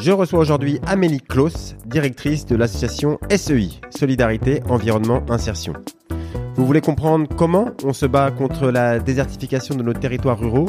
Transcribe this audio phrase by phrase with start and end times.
[0.00, 5.74] Je reçois aujourd'hui Amélie Klaus, directrice de l'association SEI, Solidarité, Environnement, Insertion.
[6.54, 10.68] Vous voulez comprendre comment on se bat contre la désertification de nos territoires ruraux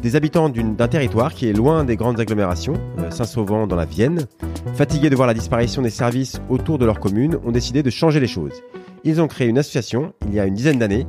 [0.00, 4.26] Des habitants d'un territoire qui est loin des grandes agglomérations, euh, Saint-Sauvant dans la Vienne,
[4.72, 8.20] fatigués de voir la disparition des services autour de leur commune, ont décidé de changer
[8.20, 8.62] les choses.
[9.04, 11.06] Ils ont créé une association il y a une dizaine d'années,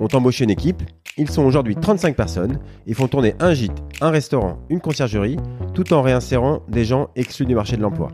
[0.00, 0.82] ont embauché une équipe
[1.18, 5.38] ils sont aujourd'hui 35 personnes et font tourner un gîte, un restaurant, une conciergerie,
[5.72, 8.12] tout en réinsérant des gens exclus du marché de l'emploi.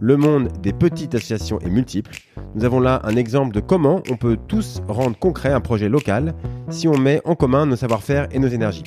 [0.00, 2.12] Le monde des petites associations est multiple.
[2.54, 6.34] Nous avons là un exemple de comment on peut tous rendre concret un projet local
[6.70, 8.84] si on met en commun nos savoir-faire et nos énergies.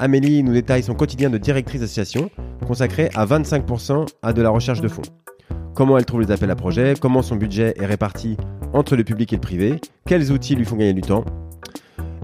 [0.00, 2.30] Amélie nous détaille son quotidien de directrice d'association,
[2.66, 5.02] consacré à 25% à de la recherche de fonds.
[5.74, 8.36] Comment elle trouve les appels à projets, comment son budget est réparti
[8.76, 11.24] entre le public et le privé, quels outils lui font gagner du temps,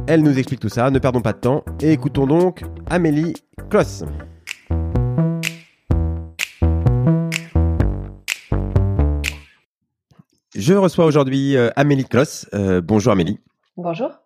[0.07, 3.33] elle nous explique tout ça, ne perdons pas de temps et écoutons donc Amélie
[3.71, 4.05] Kloss.
[10.55, 12.47] Je reçois aujourd'hui euh, Amélie Kloss.
[12.53, 13.41] Euh, bonjour Amélie.
[13.77, 14.22] Bonjour.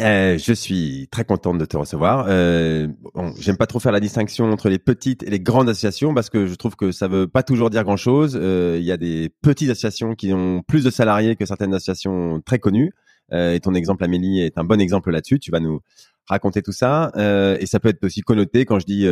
[0.00, 2.26] Euh, je suis très contente de te recevoir.
[2.28, 6.46] J'aime pas trop faire la distinction entre les petites et les grandes associations parce que
[6.46, 8.34] je trouve que ça veut pas toujours dire grand chose.
[8.34, 12.58] Il y a des petites associations qui ont plus de salariés que certaines associations très
[12.58, 12.92] connues.
[13.32, 15.38] Euh, et ton exemple, Amélie, est un bon exemple là-dessus.
[15.38, 15.80] Tu vas nous
[16.26, 17.12] raconter tout ça.
[17.16, 19.06] Euh, et ça peut être aussi connoté quand je dis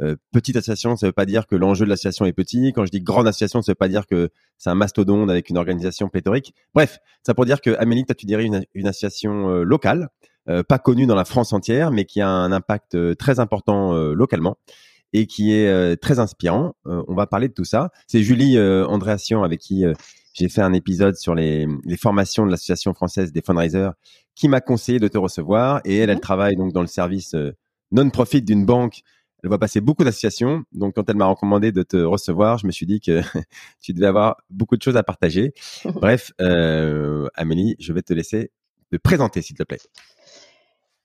[0.00, 2.72] euh, petite association, ça veut pas dire que l'enjeu de l'association est petit.
[2.74, 5.58] Quand je dis grande association, ça veut pas dire que c'est un mastodonte avec une
[5.58, 6.54] organisation pléthorique.
[6.74, 10.08] Bref, ça pour dire que Amélie, toi, tu dirais une, une association locale,
[10.68, 14.58] pas connue dans la France entière, mais qui a un impact très important localement
[15.12, 16.74] et qui est très inspirant.
[16.84, 17.90] on va parler de tout ça.
[18.06, 19.84] C'est Julie Andréassian avec qui
[20.34, 23.90] j'ai fait un épisode sur les, les formations de l'association française des fundraisers
[24.36, 26.20] qui m'a conseillé de te recevoir et elle, elle mhm.
[26.20, 27.56] travaille donc dans le service euh,
[27.90, 29.00] non-profit d'une banque.
[29.42, 30.64] Elle va passer beaucoup d'associations.
[30.72, 33.20] Donc, quand elle m'a recommandé de te recevoir, je me suis dit que
[33.82, 35.52] tu devais avoir beaucoup de choses à partager.
[35.84, 38.50] Bref, euh, Amélie, je vais te laisser
[38.90, 39.80] te présenter, s'il te plaît.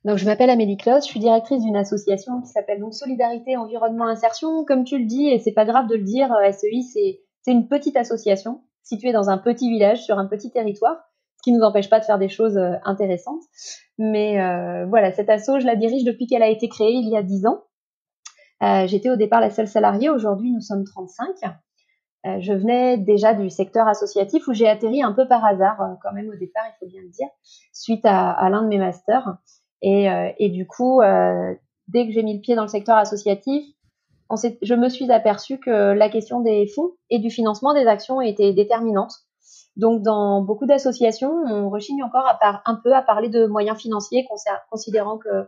[0.04, 4.08] Donc, je m'appelle Amélie Claus, je suis directrice d'une association qui s'appelle donc Solidarité Environnement
[4.08, 4.66] Insertion.
[4.66, 6.82] Comme tu le dis, et c'est pas grave de le dire, euh, SEI,
[7.44, 10.98] c'est une petite association situé dans un petit village, sur un petit territoire,
[11.38, 13.44] ce qui ne nous empêche pas de faire des choses euh, intéressantes.
[14.00, 17.16] Mais euh, voilà, cette asso, je la dirige depuis qu'elle a été créée il y
[17.16, 17.64] a 10 ans.
[18.64, 21.28] Euh, J'étais au départ la seule salariée, aujourd'hui nous sommes 35.
[22.28, 25.96] Euh, je venais déjà du secteur associatif où j'ai atterri un peu par hasard, euh,
[26.04, 27.28] quand même au départ, il faut bien le dire,
[27.74, 29.38] suite à, l'un de mes masters.
[29.82, 31.02] Et, du coup,
[31.88, 33.66] dès que j'ai mis le pied dans le secteur associatif,
[34.62, 38.54] je me suis aperçue que la question des fonds et du financement des actions était
[38.54, 39.12] déterminante.
[39.76, 44.28] Donc, dans beaucoup d'associations, on rechigne encore à un peu à parler de moyens financiers,
[44.70, 45.48] considérant que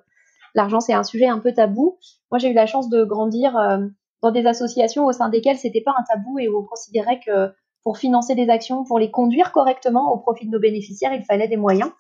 [0.55, 1.97] l'argent c'est un sujet un peu tabou.
[2.31, 3.79] Moi, j'ai eu la chance de grandir euh,
[4.21, 7.53] dans des associations au sein desquelles c'était pas un tabou et où on considérait que
[7.83, 11.49] pour financer des actions, pour les conduire correctement au profit de nos bénéficiaires, il fallait
[11.49, 11.91] des moyens.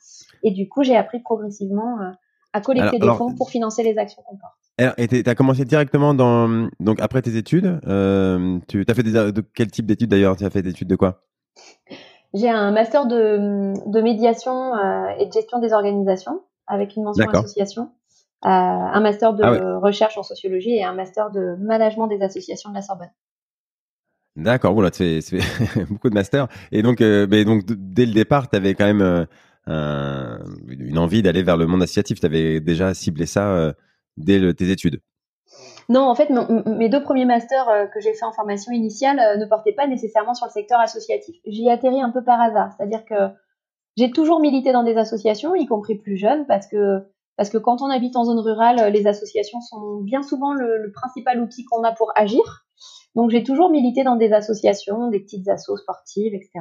[0.41, 2.11] Et du coup, j'ai appris progressivement euh,
[2.53, 4.53] à collecter des fonds pour financer les actions qu'on porte.
[4.97, 7.79] Et tu as commencé directement dans donc après tes études.
[7.85, 10.35] Euh, tu as fait des, de quel type d'études d'ailleurs?
[10.35, 11.21] Tu as fait des études de quoi?
[12.33, 17.29] J'ai un master de, de médiation euh, et de gestion des organisations avec une mention
[17.29, 17.91] association,
[18.43, 22.75] un master de ah recherche en sociologie et un master de management des associations de
[22.75, 23.11] la Sorbonne.
[24.35, 25.39] D'accord, voilà, tu fais,
[25.89, 26.47] beaucoup de masters.
[26.71, 29.27] Et donc, euh, mais donc dès le départ, tu avais quand même
[29.67, 30.37] euh,
[30.67, 32.19] une envie d'aller vers le monde associatif.
[32.19, 33.73] Tu avais déjà ciblé ça euh,
[34.17, 35.01] dès tes études.
[35.89, 36.29] Non, en fait,
[36.65, 39.87] mes deux premiers masters euh, que j'ai fait en formation initiale euh, ne portaient pas
[39.87, 41.35] nécessairement sur le secteur associatif.
[41.45, 43.33] J'y atterri un peu par hasard, c'est-à-dire que
[43.97, 47.03] j'ai toujours milité dans des associations, y compris plus jeune, parce que
[47.37, 51.41] parce que quand on habite en zone rurale, les associations sont bien souvent le, principal
[51.41, 52.65] outil qu'on a pour agir.
[53.15, 56.51] Donc j'ai toujours milité dans des associations, des petites assos sportives, etc.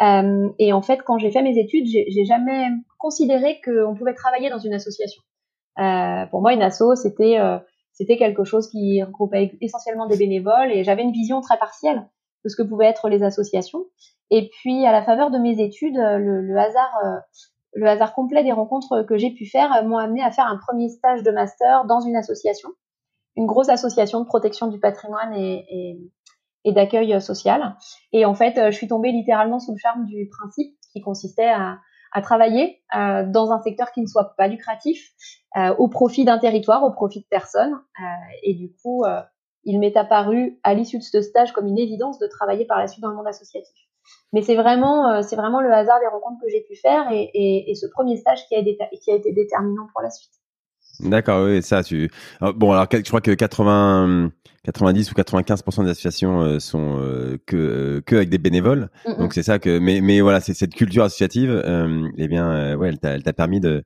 [0.00, 2.68] Euh, et en fait, quand j'ai fait mes études, j'ai jamais
[2.98, 5.22] considéré qu'on pouvait travailler dans une association.
[5.78, 7.58] Euh, pour moi, une asso, c'était euh,
[7.92, 12.08] c'était quelque chose qui regroupait essentiellement des bénévoles et j'avais une vision très partielle
[12.44, 13.84] de ce que pouvaient être les associations.
[14.30, 17.18] Et puis, à la faveur de mes études, le, le hasard, euh,
[17.74, 20.88] le hasard complet des rencontres que j'ai pu faire m'ont amené à faire un premier
[20.88, 22.70] stage de master dans une association,
[23.36, 25.98] une grosse association de protection du patrimoine et,
[26.64, 27.76] d'accueil social.
[28.12, 31.78] Et en fait, je suis tombée littéralement sous le charme du principe qui consistait à,
[32.22, 35.12] travailler dans un secteur qui ne soit pas lucratif,
[35.78, 37.80] au profit d'un territoire, au profit de personnes.
[38.42, 39.04] et du coup,
[39.64, 42.86] il m'est apparu à l'issue de ce stage comme une évidence de travailler par la
[42.86, 43.81] suite dans le monde associatif.
[44.32, 47.86] Mais c'est vraiment, c'est vraiment le hasard des rencontres que j'ai pu faire et, ce
[47.86, 50.32] premier stage qui a, qui a été déterminant pour la suite.
[51.00, 52.10] D'accord, oui, ça, tu.
[52.42, 54.30] Euh, bon, alors, je crois que 80,
[54.64, 58.88] 90 ou 95% des associations euh, sont euh, que que avec des bénévoles.
[59.18, 59.78] Donc c'est ça que.
[59.78, 61.50] Mais mais voilà, c'est cette culture associative.
[61.50, 63.84] Euh, eh bien, ouais, elle t'a permis de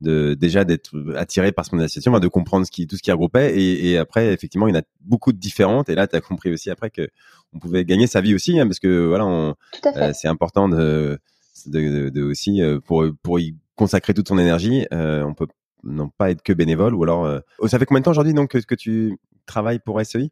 [0.00, 3.58] de déjà d'être attiré par son association, de comprendre ce qui tout ce qui regroupait.
[3.58, 5.88] Et, et après effectivement il y en a beaucoup de différentes.
[5.88, 7.08] Et là tu as compris aussi après que
[7.52, 11.18] on pouvait gagner sa vie aussi hein, parce que voilà c'est important de,
[11.66, 15.46] de, de, aussi pour pour y consacrer toute son énergie on peut
[15.86, 18.34] non pas être que bénévole ou alors euh, oh, ça fait combien de temps aujourd'hui
[18.34, 20.30] donc que, tu travailles pour SEI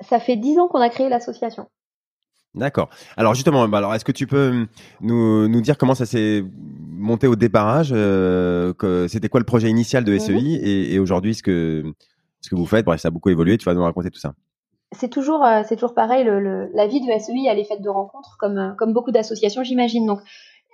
[0.00, 1.68] Ça fait dix ans qu'on a créé l'association.
[2.58, 2.88] D'accord.
[3.16, 4.66] Alors justement, bah alors est-ce que tu peux hum,
[5.00, 6.44] nous, nous dire comment ça s'est
[6.90, 8.72] monté au déparrage euh,
[9.08, 10.58] C'était quoi le projet initial de SEI mhm.
[10.62, 11.84] et, aujourd'hui ce que
[12.40, 12.84] ce que vous faites?
[12.84, 13.56] Bref, ça a beaucoup évolué.
[13.58, 14.34] Tu vas nous raconter tout ça.
[14.92, 16.24] C'est toujours euh, c'est toujours pareil.
[16.24, 20.06] Le, la vie de SEI elle est faite de rencontres comme comme beaucoup d'associations, j'imagine.
[20.06, 20.20] Donc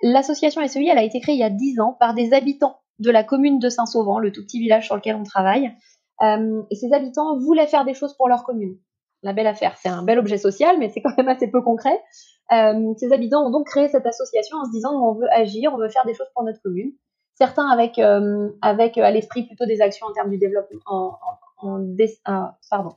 [0.01, 3.11] l'association SEI elle a été créée il y a dix ans par des habitants de
[3.11, 5.71] la commune de Saint-Sauvant, le tout petit village sur lequel on travaille.
[6.21, 8.77] Euh, et ces habitants voulaient faire des choses pour leur commune.
[9.25, 11.99] La belle affaire, c'est un bel objet social, mais c'est quand même assez peu concret.
[12.51, 15.77] Euh, ces habitants ont donc créé cette association en se disant on veut agir, on
[15.77, 16.91] veut faire des choses pour notre commune.
[17.33, 21.17] Certains avec euh, avec à l'esprit plutôt des actions en termes du développement, en,
[21.57, 22.91] en, pardon,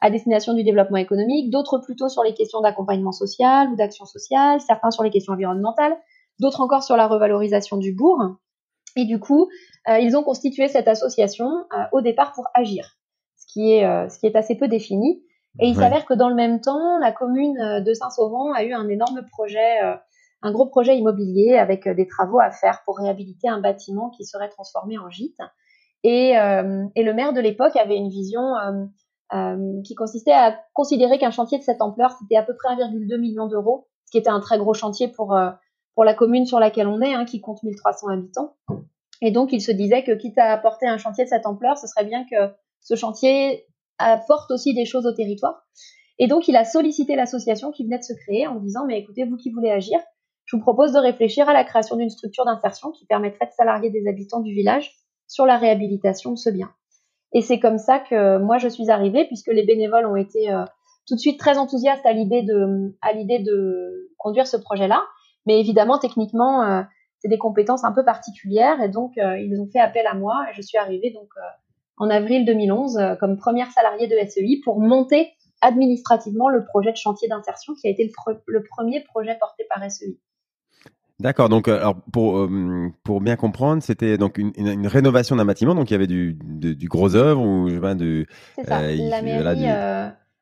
[0.00, 4.60] à destination du développement économique, d'autres plutôt sur les questions d'accompagnement social ou d'action sociale,
[4.60, 5.96] certains sur les questions environnementales,
[6.40, 8.20] d'autres encore sur la revalorisation du bourg.
[8.96, 9.48] Et du coup,
[9.88, 12.96] euh, ils ont constitué cette association euh, au départ pour agir,
[13.36, 15.22] ce qui euh, ce qui est assez peu défini.
[15.60, 18.88] Et il s'avère que dans le même temps, la commune de Saint-Sauvant a eu un
[18.88, 19.80] énorme projet,
[20.42, 24.48] un gros projet immobilier avec des travaux à faire pour réhabiliter un bâtiment qui serait
[24.48, 25.40] transformé en gîte.
[26.04, 28.52] Et, et le maire de l'époque avait une vision
[29.84, 33.48] qui consistait à considérer qu'un chantier de cette ampleur, c'était à peu près 1,2 million
[33.48, 35.36] d'euros, ce qui était un très gros chantier pour,
[35.96, 38.54] pour la commune sur laquelle on est, hein, qui compte 1300 habitants.
[39.20, 41.86] Et donc, il se disait que quitte à apporter un chantier de cette ampleur, ce
[41.86, 43.66] serait bien que ce chantier
[43.98, 45.66] apporte aussi des choses au territoire.
[46.18, 49.24] Et donc, il a sollicité l'association qui venait de se créer en disant, mais écoutez,
[49.24, 49.98] vous qui voulez agir,
[50.46, 53.90] je vous propose de réfléchir à la création d'une structure d'insertion qui permettrait de salarier
[53.90, 54.94] des habitants du village
[55.26, 56.70] sur la réhabilitation de ce bien.
[57.32, 60.64] Et c'est comme ça que moi, je suis arrivée, puisque les bénévoles ont été euh,
[61.06, 65.04] tout de suite très enthousiastes à l'idée de, à l'idée de conduire ce projet-là.
[65.46, 66.82] Mais évidemment, techniquement, euh,
[67.20, 70.34] c'est des compétences un peu particulières et donc euh, ils ont fait appel à moi
[70.48, 71.28] et je suis arrivée donc
[71.98, 77.28] en avril 2011 comme première salariée de SEI pour monter administrativement le projet de chantier
[77.28, 78.10] d'insertion qui a été
[78.46, 80.16] le, premier projet porté par SEI.
[81.20, 81.48] D'accord.
[81.48, 82.48] Donc, alors pour
[83.02, 85.74] pour bien comprendre, c'était donc une, rénovation d'un bâtiment.
[85.74, 88.26] Donc, il y avait du, du gros œuvre ou je sais de.
[88.54, 88.82] C'est ça.
[88.82, 89.66] la mairie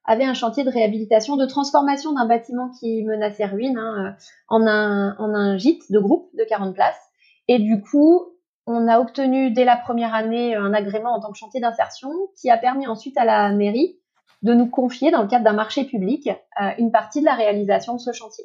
[0.06, 4.10] avait un chantier de réhabilitation, de transformation d'un bâtiment qui menaçait ruine hein, euh,
[4.48, 7.00] en, un, en un gîte de groupe de 40 places.
[7.48, 8.22] Et du coup,
[8.66, 12.10] on a obtenu dès la première année un agrément en tant que chantier d'insertion
[12.40, 13.98] qui a permis ensuite à la mairie
[14.42, 17.94] de nous confier, dans le cadre d'un marché public, euh, une partie de la réalisation
[17.94, 18.44] de ce chantier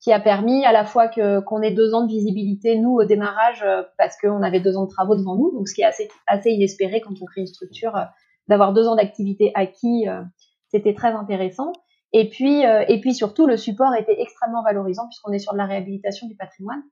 [0.00, 3.62] qui a permis à la fois qu'on ait deux ans de visibilité nous au démarrage
[3.62, 6.08] euh, parce qu'on avait deux ans de travaux devant nous donc ce qui est assez
[6.26, 7.92] assez inespéré quand on crée une structure
[8.48, 10.06] d'avoir deux ans d'activité acquis
[10.72, 11.72] c'était très intéressant.
[12.12, 15.58] Et puis, euh, et puis surtout, le support était extrêmement valorisant puisqu'on est sur de
[15.58, 16.82] la réhabilitation du patrimoine.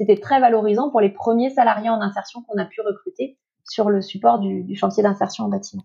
[0.00, 4.00] C'était très valorisant pour les premiers salariés en insertion qu'on a pu recruter sur le
[4.00, 5.84] support du, chantier d'insertion en bâtiment.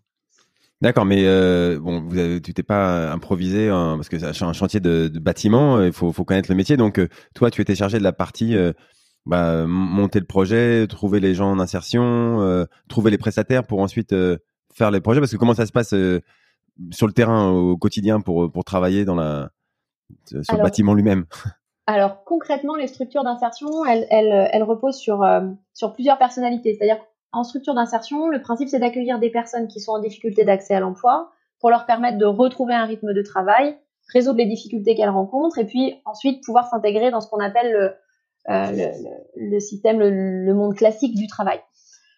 [0.79, 4.79] D'accord, mais euh, bon, vous tu t'es pas improvisé hein, parce que c'est un chantier
[4.79, 6.77] de, bâtiment, il faut, faut, connaître le métier.
[6.77, 8.55] Donc, euh, toi, tu étais chargé de la partie
[9.25, 14.15] bah, monter le projet, trouver les gens en insertion, trouver les prestataires pour ensuite
[14.74, 15.19] faire les projets.
[15.19, 19.15] Parce que comment ça se passe sur le terrain au quotidien pour, pour travailler dans
[19.15, 19.50] la,
[20.25, 21.25] sur le bâtiment lui-même?
[21.88, 25.42] Alors concrètement, les structures d'insertion, elles, elles, elles, reposent sur, euh,
[25.74, 26.74] sur plusieurs personnalités.
[26.74, 30.74] C'est-à-dire qu'en structure d'insertion, le principe c'est d'accueillir des personnes qui sont en difficulté d'accès
[30.74, 33.77] à l'emploi pour leur permettre de retrouver un rythme de travail,
[34.12, 37.94] résoudre les difficultés qu'elles rencontrent et puis ensuite pouvoir s'intégrer dans ce qu'on appelle le,
[38.50, 41.60] euh, le, le, système, le, le monde classique du travail.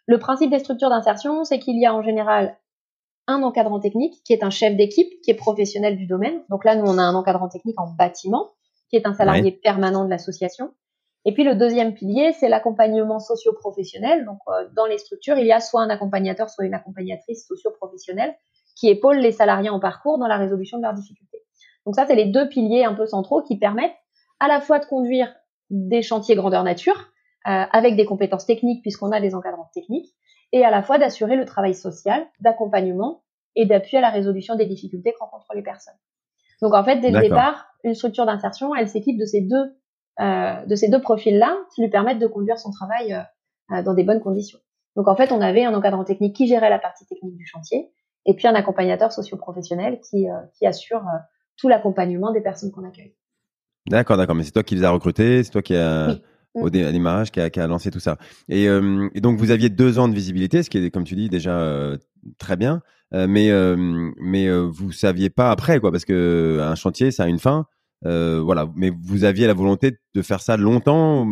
[0.06, 2.58] Le principe des structures d'insertion, c'est qu'il y a en général
[3.28, 6.42] un encadrant technique qui est un chef d'équipe qui est professionnel du domaine.
[6.50, 8.52] Donc là, nous, on a un encadrant technique en bâtiment
[8.90, 10.74] qui est un salarié permanent de l'association.
[11.26, 14.26] Et puis le deuxième pilier, c'est l'accompagnement socio-professionnel.
[14.26, 18.34] Donc euh, dans les structures, il y a soit un accompagnateur, soit une accompagnatrice socio-professionnelle
[18.76, 21.44] qui épaule les salariés en parcours dans la résolution de leurs difficultés.
[21.86, 23.96] Donc ça, c'est les deux piliers un peu centraux qui permettent
[24.40, 25.34] à la fois de conduire
[25.70, 27.12] des chantiers grandeur nature,
[27.44, 30.14] avec des compétences techniques puisqu'on a des encadrants techniques,
[30.52, 33.24] et à la fois d'assurer le travail social, d'accompagnement
[33.56, 35.98] et d'appui à la résolution des difficultés que rencontrent les personnes.
[36.62, 39.76] Donc en fait, dès le départ, une structure d'insertion, elle s'équipe de ces deux
[40.20, 43.22] euh, de ces deux profils-là qui lui permettent de conduire son travail euh,
[43.76, 44.58] euh, dans des bonnes conditions.
[44.96, 47.92] Donc en fait, on avait un encadrant technique qui gérait la partie technique du chantier
[48.26, 50.26] et puis un accompagnateur socio-professionnel qui,
[50.58, 51.04] qui assure
[51.56, 53.16] tout l'accompagnement des personnes qu'on accueille.
[53.88, 54.36] D'accord, d'accord.
[54.36, 56.16] Mais c'est toi qui les as recrutés, c'est toi qui a
[56.62, 58.18] au démarrage qui a, qui a, lancé tout ça.
[58.50, 61.30] Et, et, donc vous aviez deux ans de visibilité, ce qui est, comme tu dis,
[61.30, 61.96] déjà
[62.38, 62.82] très bien.
[63.12, 63.52] mais
[64.20, 67.66] mais vous saviez pas après, quoi, parce que un chantier, ça a une fin.
[68.06, 71.26] Euh, voilà, mais vous aviez la volonté de faire ça longtemps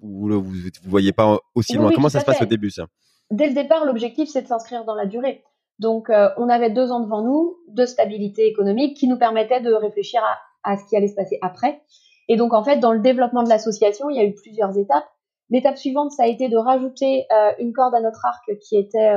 [0.00, 1.90] ou vous ne voyez pas aussi loin?
[1.94, 2.86] Comment ça se passe au début, ça?
[3.30, 5.42] Dès le départ, l'objectif, c'est de s'inscrire dans la durée.
[5.78, 9.72] Donc, euh, on avait deux ans devant nous de stabilité économique qui nous permettait de
[9.72, 10.20] réfléchir
[10.62, 11.82] à, ce qui allait se passer après.
[12.28, 15.06] Et donc, en fait, dans le développement de l'association, il y a eu plusieurs étapes.
[15.50, 19.14] L'étape suivante, ça a été de rajouter euh, une corde à notre arc qui était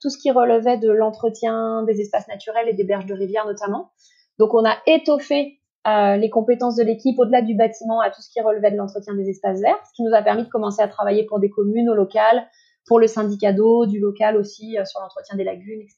[0.00, 3.90] tout ce qui relevait de l'entretien des espaces naturels et des berges de rivière notamment.
[4.38, 8.30] Donc, on a étoffé euh, les compétences de l'équipe au-delà du bâtiment à tout ce
[8.30, 10.88] qui relevait de l'entretien des espaces verts, ce qui nous a permis de commencer à
[10.88, 12.46] travailler pour des communes au local,
[12.86, 15.96] pour le syndicat d'eau, du local aussi euh, sur l'entretien des lagunes, etc.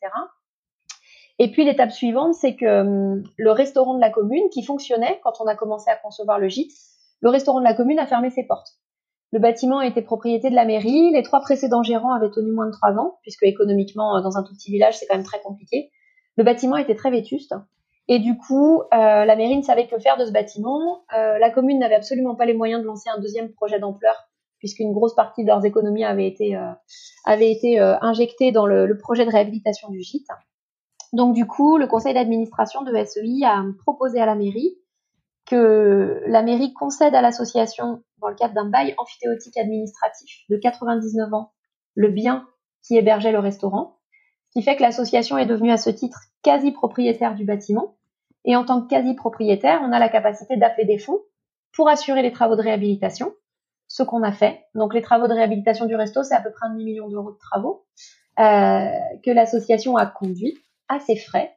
[1.39, 5.35] Et puis l'étape suivante, c'est que hum, le restaurant de la commune, qui fonctionnait quand
[5.41, 6.73] on a commencé à concevoir le gîte,
[7.21, 8.79] le restaurant de la commune a fermé ses portes.
[9.33, 12.73] Le bâtiment était propriété de la mairie, les trois précédents gérants avaient tenu moins de
[12.73, 15.91] trois ans, puisque économiquement, euh, dans un tout petit village, c'est quand même très compliqué.
[16.37, 17.55] Le bâtiment était très vétuste,
[18.09, 21.03] et du coup, euh, la mairie ne savait que faire de ce bâtiment.
[21.17, 24.29] Euh, la commune n'avait absolument pas les moyens de lancer un deuxième projet d'ampleur,
[24.59, 29.91] puisqu'une grosse partie de leurs économies avait été, euh, injectée dans le, projet de réhabilitation
[29.91, 30.29] du gîte.
[31.13, 34.77] Donc du coup, le conseil d'administration de SEI a proposé à la mairie
[35.47, 41.33] que la mairie concède à l'association, dans le cadre d'un bail amphithéotique administratif de 99
[41.33, 41.53] ans,
[41.95, 42.47] le bien
[42.83, 43.99] qui hébergeait le restaurant,
[44.49, 47.97] ce qui fait que l'association est devenue à ce titre quasi propriétaire du bâtiment
[48.45, 51.21] et en tant que quasi-propriétaire, on a la capacité d'appeler des fonds
[51.75, 53.33] pour assurer les travaux de réhabilitation,
[53.89, 54.65] ce qu'on a fait.
[54.75, 57.39] Donc les travaux de réhabilitation du resto, c'est à peu près un demi-million d'euros de
[57.39, 57.85] travaux
[58.39, 58.91] euh,
[59.25, 60.57] que l'association a conduit
[61.01, 61.57] ses frais,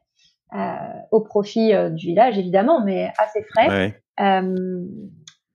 [0.54, 0.76] euh,
[1.10, 4.86] au profit euh, du village évidemment, mais ses frais, euh,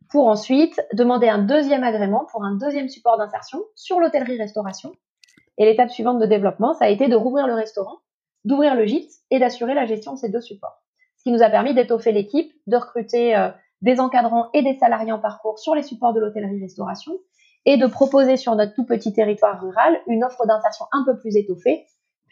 [0.10, 4.94] pour ensuite demander un deuxième agrément pour un deuxième support d'insertion sur l'hôtellerie-restauration.
[5.58, 7.98] Et l'étape suivante de développement, ça a été de rouvrir le restaurant,
[8.44, 10.84] d'ouvrir le gîte et d'assurer la gestion de ces deux supports.
[11.24, 13.50] Qui nous a permis d'étoffer l'équipe, de recruter euh,
[13.82, 17.14] des encadrants et des salariés en parcours sur les supports de l'hôtellerie-restauration
[17.66, 21.36] et de proposer sur notre tout petit territoire rural une offre d'insertion un peu plus
[21.36, 21.86] étoffée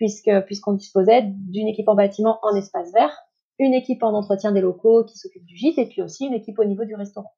[0.04, 3.10] puisque puisqu'on disposait d'une équipe en bâtiment en espace vert,
[3.58, 6.60] une équipe en entretien des locaux qui s'occupe du gîte et puis aussi une équipe
[6.60, 7.32] au niveau du restaurant.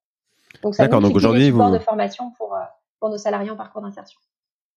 [0.63, 2.59] Donc ça nous donc aujourd'hui vous de formation pour euh,
[2.99, 4.19] pour nos salariés en parcours d'insertion.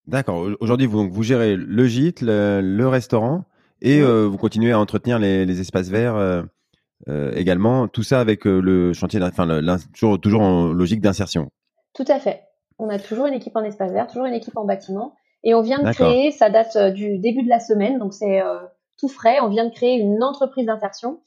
[0.06, 0.46] D'accord.
[0.60, 3.44] Aujourd'hui vous vous gérez le gîte, le, restaurant
[3.80, 7.88] et euh, vous continuez à entretenir les, les espaces verts euh, également.
[7.88, 9.48] Tout ça avec le chantier, enfin,
[9.94, 11.48] toujours, toujours en logique d'insertion.
[11.94, 12.42] Tout à fait.
[12.78, 15.14] On a toujours une équipe en espace vert, toujours une équipe en bâtiment.
[15.44, 18.40] Et on vient de créer, ça date euh, du début de la semaine, donc c'est
[18.98, 19.40] tout frais.
[19.40, 21.20] On vient de créer une entreprise d'insertion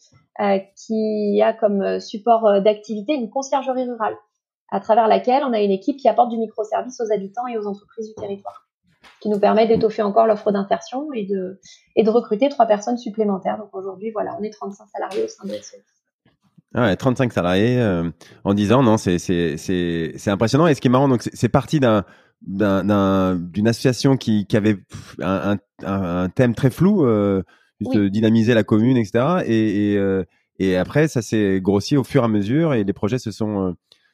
[0.75, 4.17] qui a comme support d'activité une conciergerie rurale,
[4.69, 7.67] à travers laquelle on a une équipe qui apporte du microservice aux habitants et aux
[7.67, 8.67] entreprises du territoire
[9.21, 11.59] qui nous permet d'étoffer encore l'offre d'insertion et de,
[11.95, 13.57] et de recruter trois personnes supplémentaires.
[13.57, 15.83] Donc aujourd'hui, voilà, on est 35 salariés au sein de SES.
[16.73, 18.09] Ah ouais, 35 salariés euh,
[18.43, 20.67] en 10 ans, non, c'est c'est c'est c'est impressionnant.
[20.67, 22.05] Et ce qui est marrant, donc c'est parti d'un
[22.41, 24.77] d'un d'une association qui qui avait
[25.21, 27.43] un, un, un thème très flou, euh,
[27.81, 29.43] juste dynamiser la commune, etc.
[29.45, 30.23] Et et, euh,
[30.59, 33.67] et après, ça s'est grossi au fur et à mesure, et les projets se sont
[33.67, 33.71] euh,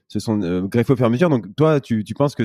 [0.07, 0.37] se sont
[0.67, 1.29] greffés au fur et à mesure.
[1.29, 2.43] Donc toi, tu tu penses que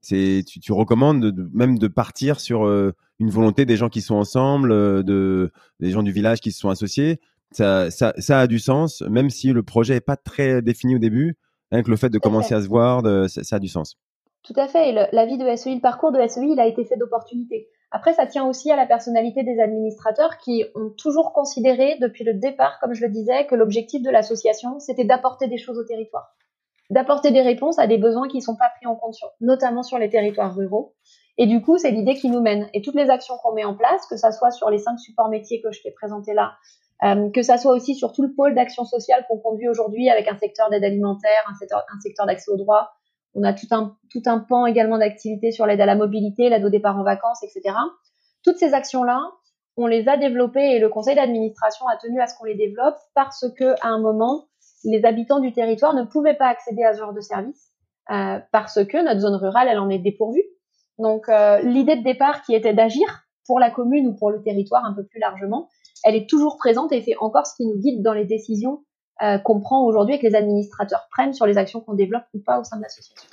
[0.00, 4.02] c'est tu, tu, recommandes de, même de partir sur euh, une volonté des gens qui
[4.02, 7.20] sont ensemble, euh, de des gens du village qui se sont associés.
[7.54, 10.98] Ça, ça, ça a du sens, même si le projet est pas très défini au
[10.98, 11.38] début.
[11.70, 13.96] Avec le fait de commencer à se voir, de, ça, a du sens.
[14.42, 14.90] Tout à fait.
[14.90, 17.68] Et la vie de SEI, le parcours de SEI, il a été fait d'opportunités.
[17.90, 22.34] Après, ça tient aussi à la personnalité des administrateurs qui ont toujours considéré depuis le
[22.34, 26.34] départ, comme je le disais, que l'objectif de l'association, c'était d'apporter des choses au territoire
[26.90, 29.98] d'apporter des réponses à des besoins qui ne sont pas pris en compte, notamment sur
[29.98, 30.94] les territoires ruraux.
[31.38, 32.68] Et du coup, c'est l'idée qui nous mène.
[32.74, 35.28] Et toutes les actions qu'on met en place, que ça soit sur les cinq supports
[35.28, 36.52] métiers que je t'ai présentés là,
[37.02, 40.28] euh, que ça soit aussi sur tout le pôle d'action sociale qu'on conduit aujourd'hui avec
[40.28, 41.54] un secteur d'aide alimentaire, un
[42.00, 42.92] secteur, d'accès aux droits.
[43.34, 46.64] On a tout un, tout un pan également d'activités sur l'aide à la mobilité, l'aide
[46.64, 47.74] au départ en vacances, etc.
[48.44, 49.20] Toutes ces actions-là,
[49.76, 52.96] on les a développées et le conseil d'administration a tenu à ce qu'on les développe
[53.14, 54.44] parce que à un moment,
[54.84, 57.72] les habitants du territoire ne pouvaient pas accéder à ce genre de service
[58.06, 60.44] parce que notre zone rurale, elle en est dépourvue.
[60.98, 61.26] Donc
[61.64, 65.04] l'idée de départ qui était d'agir pour la commune ou pour le territoire un peu
[65.04, 65.68] plus largement,
[66.04, 68.84] elle est toujours présente et c'est encore ce qui nous guide dans les décisions
[69.44, 72.58] qu'on prend aujourd'hui et que les administrateurs prennent sur les actions qu'on développe ou pas
[72.58, 73.28] au sein de l'association.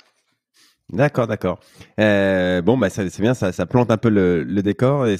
[0.92, 1.58] D'accord, d'accord.
[1.98, 5.16] Euh, bon, bah c'est bien, ça, ça, plante un peu le, décor et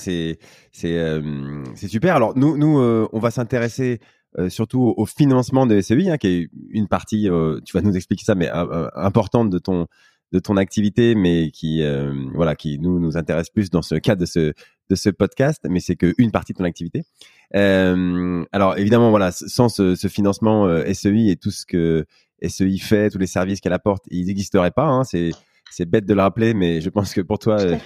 [0.85, 2.15] euh, c'est super.
[2.15, 4.01] Alors nous euh, on va s'intéresser
[4.39, 7.29] euh, surtout au, financement de SEI, hein, qui est une partie.
[7.65, 8.51] tu vas nous expliquer ça, mais
[8.95, 9.87] importante de ton
[10.33, 11.83] de ton activité, mais qui
[12.35, 14.53] voilà qui nous nous intéresse plus dans ce cadre de ce
[14.91, 17.05] de ce podcast, mais c'est qu'une partie de ton activité.
[17.53, 22.07] alors évidemment voilà, sans ce, ce financement SEI et tout ce que
[22.47, 24.87] SEI fait, tous les services qu'elle apporte, ils n'existeraient pas.
[24.87, 25.31] Hein, c'est
[25.73, 27.77] c'est bête de le rappeler, mais je pense que pour toi, euh,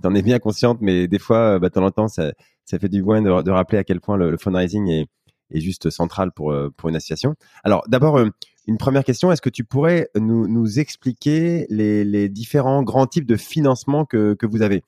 [0.00, 2.32] tu en es bien consciente, mais des fois, euh, bah, de temps en temps, ça,
[2.64, 5.06] ça fait du bien de, de, rappeler à quel point le, fundraising est,
[5.50, 7.34] est, juste central pour, euh, pour une association.
[7.64, 8.20] Alors, d'abord,
[8.66, 13.26] une première question, est-ce que tu pourrais nous, nous expliquer les, les, différents grands types
[13.26, 14.82] de financement que, que vous avez?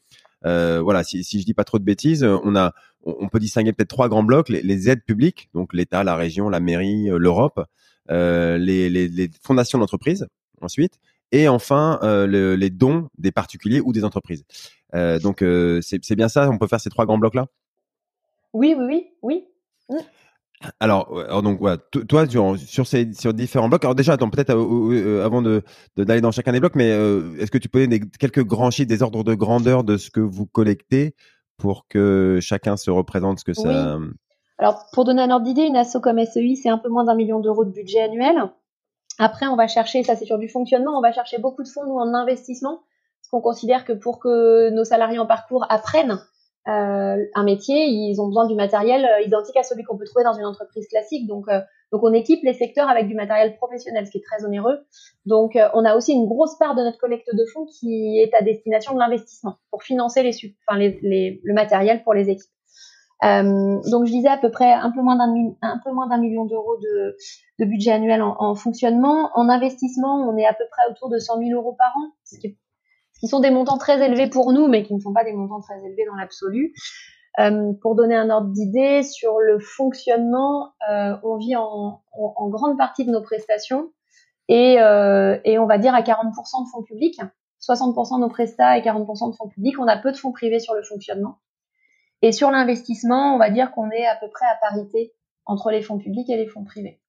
[0.44, 2.72] Euh, voilà, si, si je dis pas trop de bêtises, on a,
[3.04, 6.60] on peut distinguer peut-être trois grands blocs les, aides publiques, donc l'État, la région, la
[6.60, 7.64] mairie, l'Europe,
[8.10, 10.26] euh, les, les, fondations d'entreprise,
[10.60, 10.98] ensuite,
[11.32, 14.44] et enfin euh, les dons des particuliers ou des entreprises.
[14.94, 17.46] Euh, donc euh, c'est bien ça, on peut faire ces trois grands blocs là.
[18.52, 19.46] Oui, oui, oui,
[19.88, 19.98] oui.
[20.80, 21.76] Alors, donc voilà,
[22.08, 23.84] toi sur, ces sur différents blocs.
[23.84, 24.50] Alors déjà, attends, peut-être
[25.24, 25.62] avant de
[25.96, 26.90] d'aller dans chacun des blocs, mais
[27.38, 30.20] est-ce que tu peux donner quelques grands chiffres, des ordres de grandeur de ce que
[30.20, 31.14] vous collectez
[31.62, 33.98] pour que chacun se représente ce que ça.
[34.58, 37.14] Alors, pour donner un ordre d'idée, une asso comme SEI, c'est un peu moins d'un
[37.14, 38.36] million d'euros de budget annuel.
[39.18, 41.84] Après, on va chercher, ça c'est sur du fonctionnement, on va chercher beaucoup de fonds,
[41.86, 42.82] nous, en investissement,
[43.20, 46.31] parce qu'on considère que pour que nos salariés en parcours apprennent euh,
[46.66, 50.34] un métier, ils ont besoin du matériel euh, identique à celui qu'on peut trouver dans
[50.34, 51.26] une entreprise classique.
[51.26, 54.44] Donc, euh, donc on équipe les secteurs avec du matériel professionnel, ce qui est très
[54.44, 54.78] onéreux.
[55.26, 58.42] Donc, on a aussi une grosse part de notre collecte de fonds qui est à
[58.42, 62.50] destination de l'investissement pour financer le matériel pour les équipes.
[63.24, 67.16] Euh, donc je disais à peu près un peu moins d'un million d'euros de,
[67.64, 69.30] budget annuel en, en, fonctionnement.
[69.34, 72.38] En investissement, on est à peu près autour de 100 000 euros par an, ce
[72.38, 72.58] qui,
[73.22, 75.60] qui, sont des montants très élevés pour nous, mais qui ne sont pas des montants
[75.60, 76.74] très élevés dans l'absolu.
[77.38, 82.76] Euh, pour donner un ordre d'idée sur le fonctionnement, euh, on vit en, en, grande
[82.76, 83.90] partie de nos prestations
[84.48, 87.20] et, euh, et on va dire à 40% de fonds publics,
[87.66, 89.78] 60% de nos prestats et 40% de fonds publics.
[89.78, 91.38] On a peu de fonds privés sur le fonctionnement.
[92.20, 95.14] Et sur l'investissement, on va dire qu'on est à peu près à parité
[95.46, 97.01] entre les fonds publics et les fonds privés.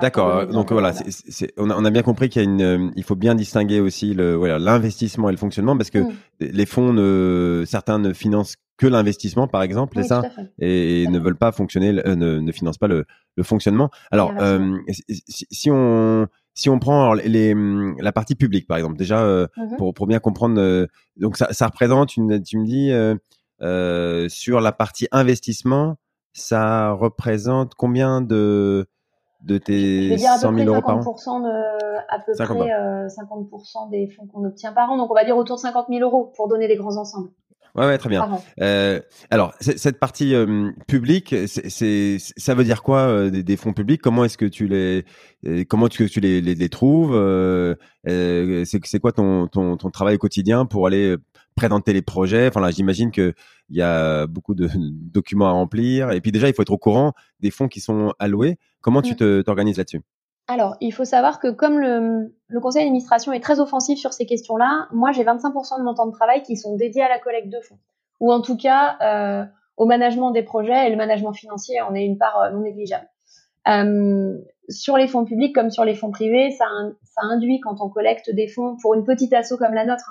[0.00, 0.46] D'accord.
[0.46, 0.92] Donc voilà,
[1.58, 4.34] on, a, bien compris qu'il y a une, euh, il faut bien distinguer aussi le,
[4.34, 6.12] voilà, l'investissement et le fonctionnement parce que mm.
[6.40, 10.22] les fonds ne, certains ne financent que l'investissement, par exemple, c'est ça,
[10.58, 13.04] et, ne veulent pas fonctionner, euh, ne, ne financent pas le,
[13.36, 13.90] le fonctionnement.
[14.10, 17.54] Alors, euh, si, on si on prend les,
[17.98, 19.76] la partie publique, par exemple, déjà mm-hmm.
[19.76, 22.90] pour, pour bien comprendre, donc ça, ça représente une, tu me dis
[23.62, 25.96] euh, sur la partie investissement,
[26.32, 28.86] ça représente combien de
[29.42, 34.26] de tes 100 000 euros par an de, À peu près 50% euh, des fonds
[34.26, 34.96] qu'on obtient par an.
[34.96, 37.30] Donc on va dire autour de 50 000 euros pour donner des grands ensembles.
[37.74, 38.28] Ouais, ouais, très bien.
[38.60, 39.00] Euh,
[39.30, 44.02] alors, cette partie euh, publique, c'est, ça veut dire quoi euh, des, des, fonds publics?
[44.02, 45.06] Comment est-ce que tu les,
[45.64, 47.16] comment tu, tu les, les, les trouves
[48.04, 51.16] C'est, c'est quoi ton, ton, ton travail quotidien pour aller
[51.54, 52.48] présenter les projets?
[52.48, 53.32] Enfin là, j'imagine que
[53.70, 54.68] il y a beaucoup de
[55.10, 56.10] documents à remplir.
[56.12, 58.58] Et puis déjà, il faut être au courant des fonds qui sont alloués.
[58.82, 59.44] Comment tu mm.
[59.44, 60.02] t'organises là-dessus?
[60.48, 64.26] Alors, il faut savoir que comme le, le conseil d'administration est très offensif sur ces
[64.26, 67.48] questions-là, moi j'ai 25% de mon temps de travail qui sont dédiés à la collecte
[67.48, 67.78] de fonds,
[68.20, 69.44] ou en tout cas euh,
[69.76, 73.08] au management des projets et le management financier en est une part euh, non négligeable.
[73.68, 74.36] Euh,
[74.68, 76.66] sur les fonds publics comme sur les fonds privés, ça,
[77.04, 80.10] ça induit quand on collecte des fonds pour une petite asso comme la nôtre,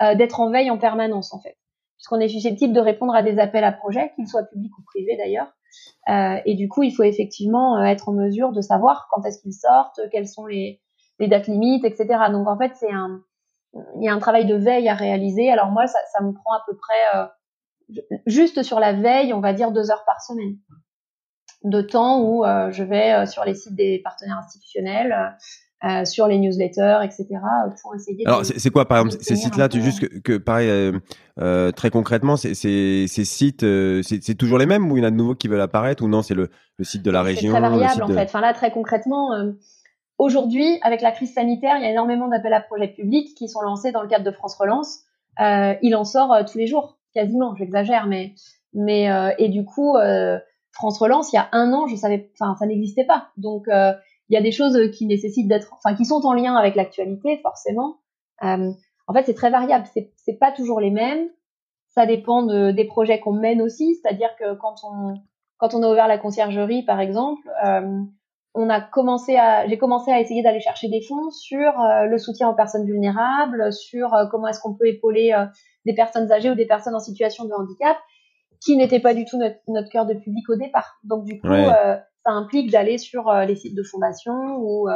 [0.00, 1.56] hein, euh, d'être en veille en permanence en fait,
[1.96, 5.16] puisqu'on est susceptible de répondre à des appels à projets, qu'ils soient publics ou privés
[5.16, 5.52] d'ailleurs.
[6.08, 9.40] Euh, et du coup, il faut effectivement euh, être en mesure de savoir quand est-ce
[9.40, 10.80] qu'ils sortent, quelles sont les,
[11.20, 12.06] dates limites, etc.
[12.32, 13.22] Donc en fait, c'est un,
[13.74, 15.50] il y a un travail de veille à réaliser.
[15.50, 17.26] Alors moi, ça, me prend à peu près euh,
[18.26, 20.56] juste sur la veille, on va dire deux heures par semaine
[21.62, 25.36] de temps où je vais sur les sites des partenaires institutionnels,
[25.82, 27.26] euh, sur les newsletters, etc.
[27.80, 28.26] pour essayer.
[28.26, 30.92] Alors c'est quoi par exemple ces sites-là Tu juste que, que pareil euh,
[31.38, 35.10] euh très concrètement, ces sites, euh, c'est toujours les mêmes ou il y en a
[35.10, 37.54] de nouveaux qui veulent apparaître ou non C'est le, le, site de la région.
[37.54, 38.24] C'est très variable en fait.
[38.24, 39.30] Enfin là très concrètement.
[40.18, 43.62] Aujourd'hui, avec la crise sanitaire, il y a énormément d'appels à projets publics qui sont
[43.62, 45.04] lancés dans le cadre de France Relance.
[45.38, 47.54] il en sort tous les jours, quasiment.
[47.56, 48.34] J'exagère, mais
[48.74, 49.96] mais et du coup,
[50.72, 53.28] France Relance, il y a un an, je savais, enfin, ça n'existait pas.
[53.38, 53.66] Donc
[54.30, 57.38] il y a des choses qui nécessitent d'être, enfin, qui sont en lien avec l'actualité,
[57.42, 57.96] forcément.
[58.44, 58.70] Euh,
[59.08, 59.86] en fait, c'est très variable.
[59.92, 61.28] C'est, c'est pas toujours les mêmes.
[61.88, 63.96] Ça dépend de, des projets qu'on mène aussi.
[63.96, 65.14] C'est-à-dire que quand on,
[65.58, 68.02] quand on a ouvert la conciergerie, par exemple, euh,
[68.54, 72.16] on a commencé à, j'ai commencé à essayer d'aller chercher des fonds sur euh, le
[72.16, 75.46] soutien aux personnes vulnérables, sur euh, comment est-ce qu'on peut épauler euh,
[75.86, 77.96] des personnes âgées ou des personnes en situation de handicap,
[78.60, 81.00] qui n'était pas du tout notre, notre cœur de public au départ.
[81.02, 81.48] Donc du coup,
[82.24, 84.88] ça implique d'aller sur les sites de fondation ou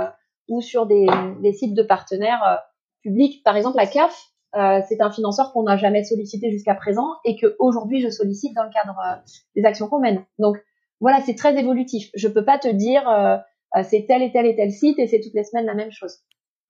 [0.49, 1.07] ou sur des,
[1.41, 2.61] des sites de partenaires
[3.05, 3.43] public.
[3.45, 7.37] Par exemple, la CAF, euh, c'est un financeur qu'on n'a jamais sollicité jusqu'à présent et
[7.37, 9.17] que aujourd'hui je sollicite dans le cadre euh,
[9.55, 10.25] des actions qu'on mène.
[10.39, 10.57] Donc
[11.01, 12.11] voilà, c'est très évolutif.
[12.15, 13.37] Je peux pas te dire euh,
[13.83, 16.19] c'est tel et tel et tel site et c'est toutes les semaines la même chose.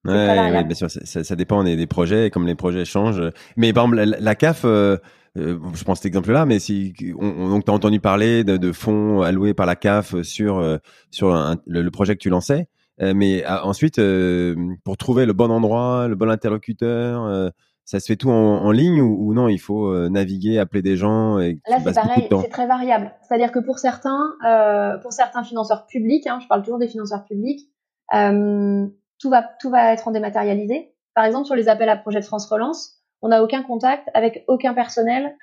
[0.07, 3.23] Ouais, bien sûr, ça, ça dépend des, des, projets, comme les projets changent.
[3.57, 4.67] Mais par exemple, la, CAF,
[5.37, 9.55] je pense cet exemple-là, mais si on, donc t'as entendu parler de, de, fonds alloués
[9.55, 10.79] par la CAF sur
[11.11, 12.69] sur le, projet que tu lançais.
[13.03, 17.51] Euh, mais ensuite, euh, pour trouver le bon endroit, le bon interlocuteur, euh,
[17.85, 19.49] ça se fait tout en, ligne ou, non?
[19.49, 23.13] Il faut naviguer, appeler des gens et Là, c'est pareil, c'est très variable.
[23.21, 24.33] C'est-à-dire que pour certains,
[25.03, 27.69] pour certains financeurs publics, hein, je parle toujours des financeurs publics,
[28.11, 30.95] tout va tout va être en dématérialisé.
[31.15, 34.45] Par exemple, sur les appels à projets de France Relance, on n'a aucun contact avec
[34.47, 35.35] aucun personnel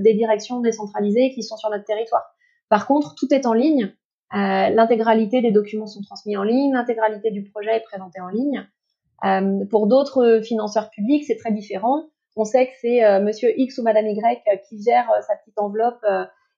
[0.00, 2.24] des directions décentralisées qui sont sur notre territoire.
[2.68, 3.94] Par contre, tout est en ligne
[4.32, 8.64] euh, l'intégralité des documents sont transmis en ligne, l'intégralité du projet est présentée en ligne.
[9.24, 12.04] Euh, pour d'autres financeurs publics, c'est très différent.
[12.36, 16.04] On sait que c'est euh, Monsieur X ou Madame Y qui gère sa petite enveloppe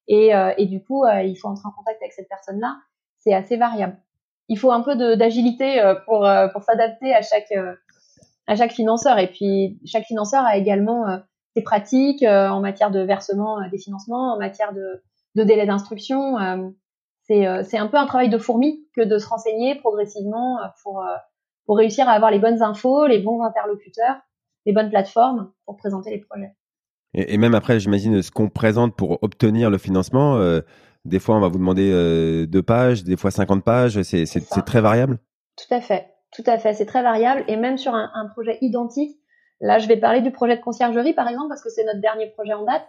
[0.08, 2.76] et, et, du coup, il faut entrer en contact avec cette personne-là.
[3.18, 3.96] C'est assez variable.
[4.48, 7.52] Il faut un peu d'agilité pour, pour s'adapter à chaque,
[8.46, 9.18] à chaque financeur.
[9.18, 11.04] Et puis, chaque financeur a également
[11.54, 15.02] ses pratiques en matière de versement des financements, en matière de,
[15.34, 16.38] de délai d'instruction.
[17.30, 21.00] Euh, c'est un peu un travail de fourmi que de se renseigner progressivement euh, pour,
[21.00, 21.14] euh,
[21.66, 24.16] pour réussir à avoir les bonnes infos, les bons interlocuteurs,
[24.66, 26.52] les bonnes plateformes pour présenter les projets.
[27.14, 30.40] Et, même après, j'imagine ce qu'on présente pour obtenir le financement.
[31.04, 34.00] des fois, on va vous demander deux pages, des fois 50 pages.
[34.02, 35.18] C'est très variable?
[35.58, 36.74] Tout à fait, tout à fait.
[36.74, 37.44] C'est très variable.
[37.48, 39.16] Et même sur un, un, projet identique,
[39.60, 42.26] là, je vais parler du projet de conciergerie, par exemple, parce que c'est notre dernier
[42.28, 42.82] projet en date,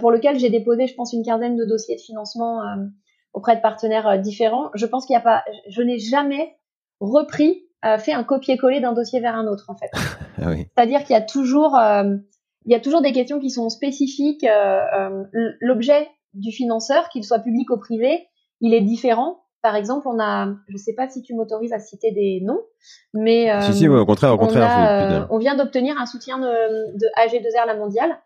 [0.00, 2.62] pour lequel j'ai déposé, je pense, une quinzaine de dossiers de financement
[3.34, 4.70] auprès de partenaires euh, différents.
[4.74, 6.56] Je pense qu'il n'y a pas, je n'ai jamais
[7.00, 9.90] repris, euh, fait un copier-coller d'un dossier vers un autre en fait.
[10.36, 12.16] Ah C'est-à-dire qu'il y a toujours, euh,
[12.66, 14.44] il y a toujours des questions qui sont spécifiques.
[15.60, 18.26] L'objet du financeur, qu'il soit public ou privé,
[18.60, 19.43] il est différent.
[19.64, 22.60] Par exemple, on a, je sais pas si tu m'autorises à citer des noms,
[23.14, 27.66] mais si, si, au contraire, au contraire, on, vient d'obtenir un soutien de, de AG2R
[27.66, 28.18] La Mondiale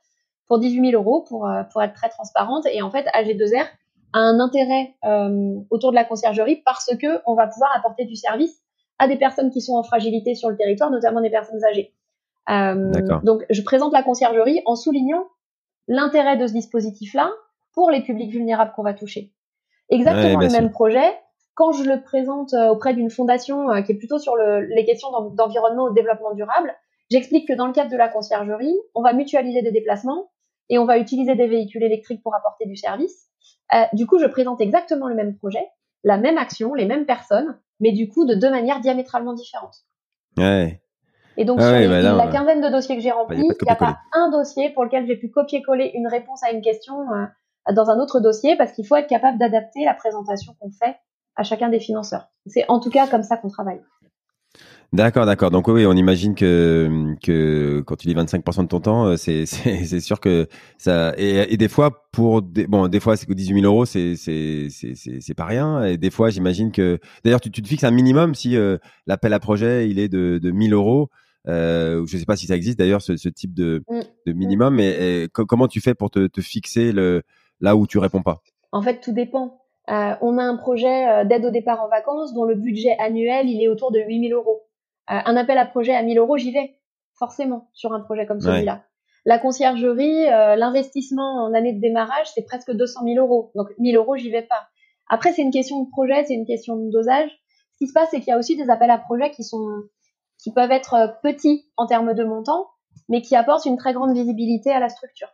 [0.49, 2.67] pour 18 000 euros pour pour être très transparente.
[2.73, 3.67] Et en fait, AG2R
[4.13, 8.63] un intérêt euh, autour de la conciergerie parce que on va pouvoir apporter du service
[8.99, 11.95] à des personnes qui sont en fragilité sur le territoire, notamment des personnes âgées.
[12.51, 12.91] Euh,
[13.23, 15.25] donc, je présente la conciergerie en soulignant
[15.87, 17.31] l'intérêt de ce dispositif-là
[17.75, 19.33] pour les publics vulnérables qu'on va toucher.
[19.91, 21.13] Exactement le même projet.
[21.59, 25.09] Quand je le présente euh, auprès d'une fondation qui est plutôt sur le, les questions
[25.33, 26.73] d'environnement ou de développement durable,
[27.11, 30.31] j'explique que dans le cadre de la conciergerie, on va mutualiser des déplacements
[30.69, 33.27] et on va utiliser des véhicules électriques pour apporter du service.
[33.75, 35.67] Euh, du coup, je présente exactement le même projet,
[36.05, 39.79] la même action, les mêmes personnes, mais du coup de deux manières diamétralement différentes.
[40.37, 40.81] Ouais.
[41.37, 43.99] Et donc, sur bah la quinzaine de dossiers que j'ai remplis, il n'y a, pas
[44.13, 47.99] un dossier pour lequel j'ai pu copier-coller une réponse à une question euh, dans un
[47.99, 50.97] autre dossier, parce qu'il faut être capable d'adapter la présentation qu'on fait
[51.39, 52.29] à chacun des financeurs.
[52.47, 53.81] C'est en tout cas comme ça qu'on travaille.
[54.93, 55.51] D'accord, d'accord.
[55.51, 59.47] Donc oui, on imagine que que quand tu dis 25% de ton temps, euh, c'est
[59.47, 60.49] c'est sûr que
[60.79, 63.85] ça et, et des fois pour des, bon des fois c'est que 18 000 euros
[63.85, 67.69] c'est c'est c'est c'est pas rien et des fois j'imagine que d'ailleurs tu tu te
[67.69, 71.11] fixes un minimum si euh, l'appel à projet il est de de 1000 euros.
[71.47, 74.01] Euh, je sais pas si ça existe d'ailleurs ce, ce type de mm.
[74.27, 77.23] de minimum mais comment tu fais pour te te fixer le
[77.61, 78.43] là où tu réponds pas?
[78.73, 79.61] En fait, tout dépend.
[79.89, 83.49] Euh, on a un projet euh, d'aide au départ en vacances dont le budget annuel
[83.49, 84.63] il est autour de 8000 euros.
[85.11, 86.79] Euh, un appel à projet à 1000 euros, j'y vais
[87.19, 88.85] forcément sur un projet comme celui-là.
[89.25, 93.51] La conciergerie, euh, l'investissement en année de démarrage, c'est presque 200 000 euros.
[93.55, 94.69] Donc 1000 euros, j'y vais pas.
[95.09, 97.31] Après, c'est une question de projet, c'est une question de dosage.
[97.73, 99.67] Ce qui se passe, c'est qu'il y a aussi des appels à projets qui sont,
[100.43, 102.69] qui peuvent être petits en termes de montant,
[103.09, 105.29] mais qui apportent une très grande visibilité à la structure.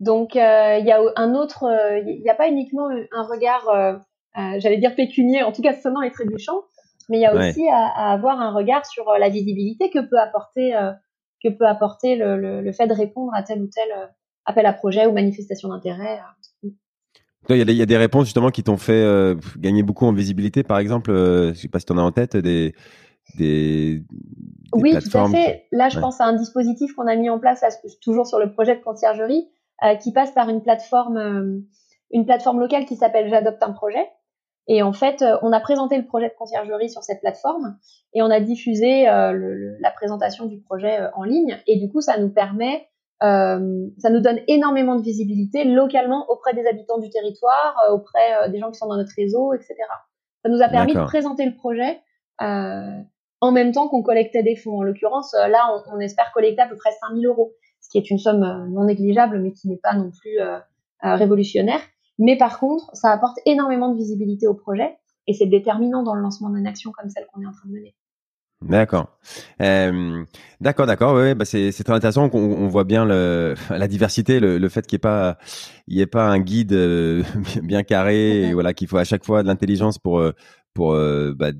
[0.00, 1.64] Donc, il y a un autre,
[2.06, 4.00] il n'y a pas uniquement un regard,
[4.34, 6.62] j'allais dire pécunier, en tout cas sonnant et trébuchant,
[7.10, 10.18] mais il y a aussi à, avoir un regard sur euh, la visibilité que peut
[10.18, 10.92] apporter euh,
[11.42, 14.06] que peut apporter le, le, fait de répondre à tel ou tel euh,
[14.44, 16.20] appel à projet ou manifestation d'intérêt.
[17.48, 19.02] Il y, a des, il y, a des réponses justement qui t'ont fait
[19.58, 21.10] gagner beaucoup en visibilité, par exemple.
[21.12, 22.74] je sais pas si tu en as en tête des,
[23.36, 24.02] des,
[24.74, 25.66] oui, tout à fait.
[25.72, 27.64] Là, je pense à un dispositif qu'on a mis en place,
[28.02, 29.59] toujours sur le projet de conciergerie, euh,
[30.00, 31.60] qui passe par une plateforme, euh,
[32.10, 34.06] une plateforme locale qui s'appelle J'adopte un projet.
[34.68, 37.78] Et en fait, euh, on a présenté le projet de conciergerie sur cette plateforme
[38.14, 41.58] et on a diffusé le, la présentation du projet en ligne.
[41.66, 42.88] Et du coup, ça nous permet,
[43.20, 48.70] ça nous donne énormément de visibilité localement auprès des habitants du territoire, auprès des gens
[48.70, 49.74] qui sont dans notre réseau, etc.
[50.42, 52.00] Ça nous a permis de présenter le projet
[53.40, 54.78] en même temps qu'on collectait des fonds.
[54.78, 57.52] En l'occurrence, euh, là, on, on, espère collecter à peu près 5000 euros,
[57.90, 60.58] qui est une somme euh, non négligeable, mais qui n'est pas non plus euh,
[61.02, 61.80] révolutionnaire.
[62.18, 66.22] Mais par contre, ça apporte énormément de visibilité au projet et c'est déterminant dans le
[66.22, 67.94] lancement d'une action comme celle qu'on est en train de mener.
[68.62, 69.06] D'accord,
[69.62, 70.22] euh,
[70.60, 71.14] d'accord, d'accord.
[71.14, 72.28] Ouais, bah c'est très intéressant.
[72.34, 75.38] on voit bien le, la diversité, le, le fait qu'il n'y ait pas
[75.86, 76.74] il y ait pas un guide
[77.62, 80.22] bien carré, et voilà qu'il faut à chaque fois de l'intelligence pour
[80.74, 81.50] pour euh, bah,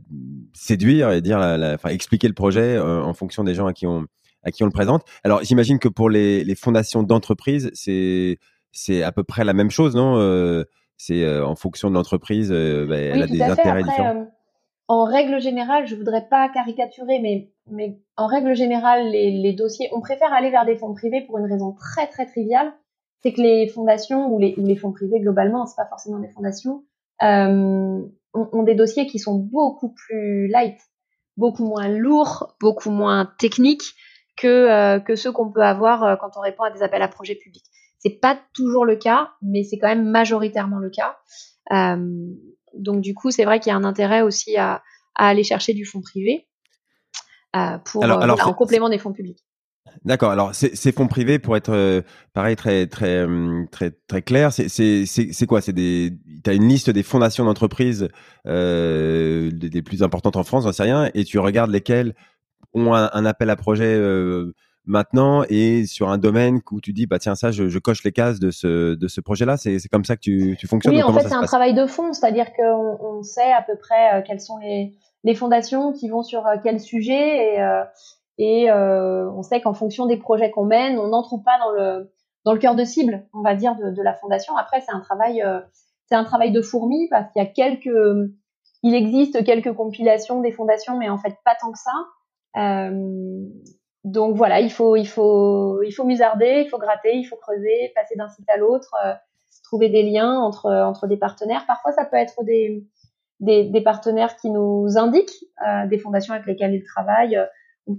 [0.53, 4.07] séduire et dire, la, expliquer le projet euh, en fonction des gens à qui on
[4.43, 5.05] à qui on le présente.
[5.25, 8.39] Alors, j'imagine que pour les, les fondations d'entreprise, c'est
[8.73, 10.65] c'est à peu près la même chose, non euh,
[10.97, 14.29] C'est en fonction de l'entreprise, bah, elle a des intérêts différents.
[14.87, 19.89] en règle générale, je voudrais pas caricaturer, mais mais en règle générale, les, les dossiers,
[19.93, 22.73] on préfère aller vers des fonds privés pour une raison très très triviale,
[23.23, 26.29] c'est que les fondations ou les, ou les fonds privés globalement, c'est pas forcément des
[26.29, 26.85] fondations,
[27.23, 28.01] euh,
[28.33, 30.79] ont, des dossiers qui sont beaucoup plus light,
[31.37, 33.95] beaucoup moins lourds, beaucoup moins techniques
[34.37, 37.09] que, euh, que ceux qu'on peut avoir euh, quand on répond à des appels à
[37.09, 37.65] projets publics.
[37.99, 41.19] C'est pas toujours le cas, mais c'est quand même majoritairement le cas.
[41.73, 41.97] Euh,
[42.75, 44.83] donc du coup, c'est vrai qu'il y a un intérêt aussi à,
[45.17, 46.47] à aller chercher du fonds privé
[47.85, 49.45] pour alors, en complément des fonds publics.
[50.05, 50.31] D'accord.
[50.31, 53.27] Alors, ces fonds privés, pour être euh, pareil très très
[53.71, 55.61] très très clair, c'est quoi?
[55.61, 56.13] C'est des
[56.47, 58.09] as une liste des fondations d'entreprises
[58.47, 62.15] euh, des, plus importantes en France, j'en sais rien, et tu regardes lesquelles
[62.75, 64.55] ont un, appel à projet euh,
[64.85, 68.13] maintenant et sur un domaine où tu dis bah tiens ça je, je coche les
[68.13, 69.57] cases de ce de ce projet-là.
[69.57, 70.95] C'est c'est comme ça que tu tu fonctionnes.
[70.95, 74.23] Oui, en fait, c'est un travail de fond, c'est-à-dire qu'on on sait à peu près
[74.27, 74.93] quelles sont les
[75.25, 77.59] les fondations qui vont sur quel sujet et
[78.41, 82.11] et euh, on sait qu'en fonction des projets qu'on mène, on n'entre pas dans le
[82.47, 84.57] dans le cœur de cible, on va dire, de, de la fondation.
[84.57, 85.61] Après, c'est un travail, euh,
[86.07, 88.31] c'est un travail de fourmi parce qu'il y a quelques,
[88.83, 91.93] il existe quelques compilations des fondations, mais en fait pas tant que ça.
[92.57, 93.45] Euh,
[94.05, 97.93] donc voilà, il faut, il faut, il faut musarder, il faut gratter, il faut creuser,
[97.95, 99.13] passer d'un site à l'autre, euh,
[99.65, 101.65] trouver des liens entre entre des partenaires.
[101.67, 102.87] Parfois, ça peut être des
[103.41, 107.39] des, des partenaires qui nous indiquent euh, des fondations avec lesquelles ils travaillent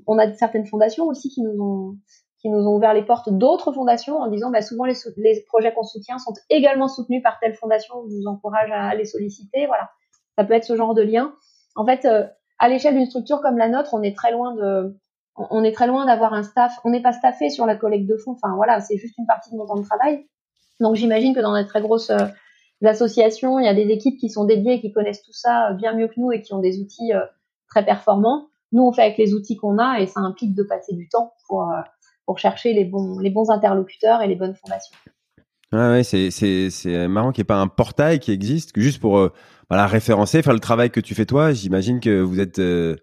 [0.07, 1.97] on a certaines fondations aussi qui nous ont
[2.39, 5.71] qui nous ont ouvert les portes d'autres fondations en disant bah, souvent les, les projets
[5.73, 9.67] qu'on soutient sont également soutenus par telle fondation, on vous encourage à les solliciter.
[9.67, 9.91] Voilà,
[10.35, 11.35] ça peut être ce genre de lien.
[11.75, 12.25] En fait, euh,
[12.61, 14.95] à l'échelle d'une structure comme la nôtre, on est très loin de,
[15.35, 16.77] on est très loin d'avoir un staff.
[16.85, 18.31] On n'est pas staffé sur la collecte de fonds.
[18.31, 20.25] Enfin voilà, c'est juste une partie de mon temps de travail.
[20.79, 22.27] Donc j'imagine que dans les très grosses euh,
[22.85, 25.93] associations, il y a des équipes qui sont dédiées, qui connaissent tout ça euh, bien
[25.93, 27.11] mieux que nous et qui ont des outils
[27.67, 28.47] très performants.
[28.71, 31.33] Nous, on fait avec les outils qu'on a et ça implique de passer du temps
[31.47, 31.81] pour, euh,
[32.25, 34.95] pour chercher les bons, les bons interlocuteurs et les bonnes fondations.
[35.73, 39.31] Ah ouais, c'est, marrant qu'il n'y ait pas un portail qui existe, juste pour euh,
[39.71, 41.53] voilà, référencer, faire le travail que tu fais toi.
[41.53, 42.97] J'imagine que vous êtes euh,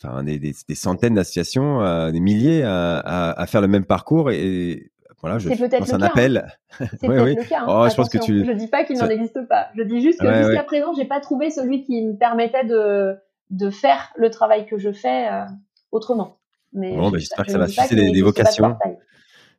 [0.00, 4.30] enfin, des, des, des, centaines d'associations, des milliers à, à, à, faire le même parcours
[4.30, 6.44] et, voilà, je c'est peut-être un appel.
[6.78, 6.86] Hein.
[7.00, 7.62] C'est peut-être le cas.
[7.62, 7.66] Hein.
[7.68, 8.44] Oh, je pense que tu.
[8.44, 9.68] Je dis pas qu'il n'en existe pas.
[9.74, 13.16] Je dis juste que jusqu'à présent, présent, j'ai pas trouvé celui qui me permettait de
[13.50, 15.44] de faire le travail que je fais euh,
[15.92, 16.38] autrement.
[16.72, 18.76] Mais bon, ben, j'espère que ça va susciter des, vocations.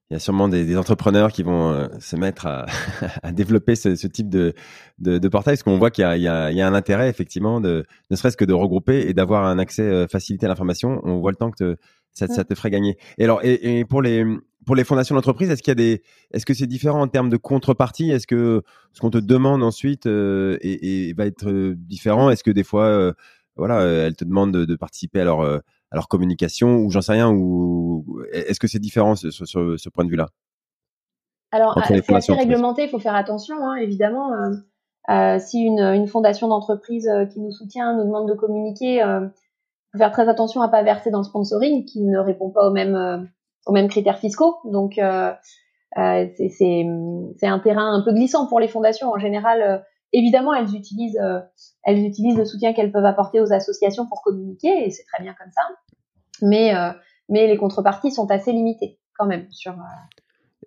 [0.09, 2.65] Il y a sûrement des, des entrepreneurs qui vont euh, se mettre à,
[3.23, 4.53] à développer ce, ce, type de,
[4.99, 7.85] de, de portail, parce qu'on voit qu'il y, y, y, a un intérêt effectivement, de,
[8.09, 11.01] ne serait-ce que de regrouper et d'avoir un accès euh, facilité à l'information.
[11.03, 11.77] On voit le temps que
[12.13, 12.97] ça, ça, te ferait gagner.
[13.17, 14.25] Et alors, et, et pour les
[14.65, 17.29] pour les fondations d'entreprise, est-ce qu'il y a des, est-ce que c'est différent en termes
[17.29, 18.11] de contrepartie?
[18.11, 22.29] Est-ce que ce qu'on te demande ensuite euh, et, et va être différent?
[22.29, 23.13] Est-ce que des fois
[23.57, 25.61] voilà, euh, elles te demandent de, participer à leur,
[25.93, 30.05] euh, leur communication ou j'en sais rien ou est-ce que c'est différent sur, ce point
[30.05, 30.27] de vue-là?
[31.51, 34.31] Alors, c'est assez réglementé, il faut faire attention, hein, évidemment.
[35.09, 39.31] Euh, si une, une fondation d'entreprise qui nous soutient nous demande de communiquer, il
[39.93, 42.73] faut faire très attention à pas verser dans le sponsoring qui ne répond pas aux
[42.73, 43.29] mêmes,
[43.65, 44.57] aux mêmes critères fiscaux.
[44.65, 44.99] Donc,
[45.95, 46.83] c'est
[47.47, 49.09] un terrain un peu glissant pour les fondations.
[49.09, 51.39] En général, Évidemment, elles utilisent, euh,
[51.83, 55.33] elles utilisent le soutien qu'elles peuvent apporter aux associations pour communiquer, et c'est très bien
[55.33, 55.61] comme ça.
[56.41, 56.91] Mais, euh,
[57.29, 59.75] mais les contreparties sont assez limitées quand même sur.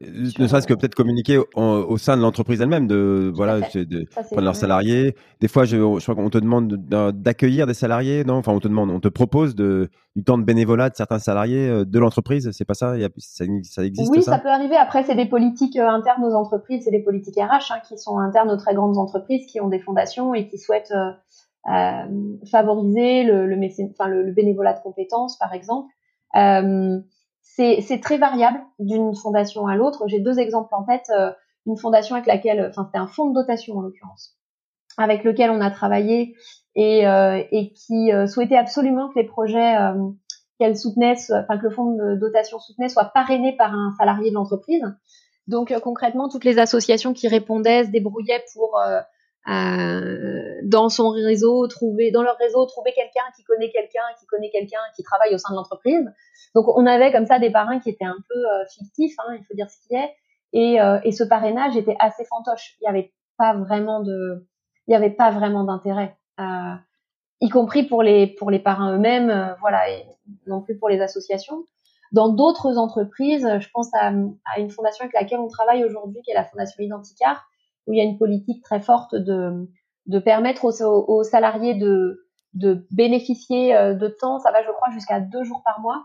[0.02, 4.42] Euh, ne serait-ce que peut-être communiquer au, sein de l'entreprise elle-même, de voilà, de, prendre
[4.42, 5.14] leurs salariés.
[5.40, 6.74] Des fois, je, je crois qu'on te demande
[7.12, 8.34] d'accueillir des salariés, non?
[8.34, 11.68] Enfin, on te demande, on te propose de, du temps de bénévolat de certains salariés
[11.68, 12.50] euh, de l'entreprise.
[12.52, 14.76] C'est pas ça, ça, ça existe Oui, ça, peut arriver.
[14.76, 18.18] Après, c'est des politiques euh, internes aux entreprises, c'est des politiques RH hein, qui sont
[18.18, 20.94] internes aux très grandes entreprises qui ont des fondations et qui souhaitent
[21.68, 25.92] euh, favoriser le, le, bénévolat de compétences, par exemple.
[26.34, 26.98] Euh,
[27.56, 30.04] c'est très variable d'une fondation à l'autre.
[30.06, 31.10] J'ai deux exemples en tête.
[31.16, 31.32] Euh,
[31.66, 34.34] une fondation avec laquelle, enfin c'était un fonds de dotation en l'occurrence,
[34.96, 36.34] avec lequel on a travaillé
[36.74, 39.76] et, euh, et qui euh, souhaitait absolument que les projets
[40.58, 44.36] qu'elle soutenait, enfin que le fonds de dotation soutenait, soient parrainés par un salarié de
[44.36, 44.82] l'entreprise.
[45.48, 48.80] Donc concrètement, toutes les associations qui répondaient se débrouillaient pour
[49.46, 54.80] dans son réseau, trouver dans leur réseau, trouver quelqu'un qui connaît quelqu'un, qui connaît quelqu'un,
[54.94, 56.04] qui travaille au sein de l'entreprise.
[56.54, 59.44] Donc on avait comme ça des parrains qui étaient un peu euh, fictifs, hein, il
[59.44, 60.14] faut dire ce qui est.
[60.52, 62.76] Et, euh, et ce parrainage était assez fantoche.
[62.80, 64.46] Il n'y avait pas vraiment de,
[64.86, 66.74] il y avait pas vraiment d'intérêt, euh,
[67.40, 70.04] y compris pour les pour les parrains eux-mêmes, euh, voilà, et
[70.46, 71.64] non plus pour les associations.
[72.12, 74.10] Dans d'autres entreprises, je pense à,
[74.58, 77.48] une fondation avec laquelle on travaille aujourd'hui, qui est la fondation Identicar,
[77.86, 79.68] où il y a une politique très forte de,
[80.06, 84.90] de permettre aux, aux salariés de, de bénéficier euh, de temps, ça va je crois
[84.90, 86.04] jusqu'à deux jours par mois,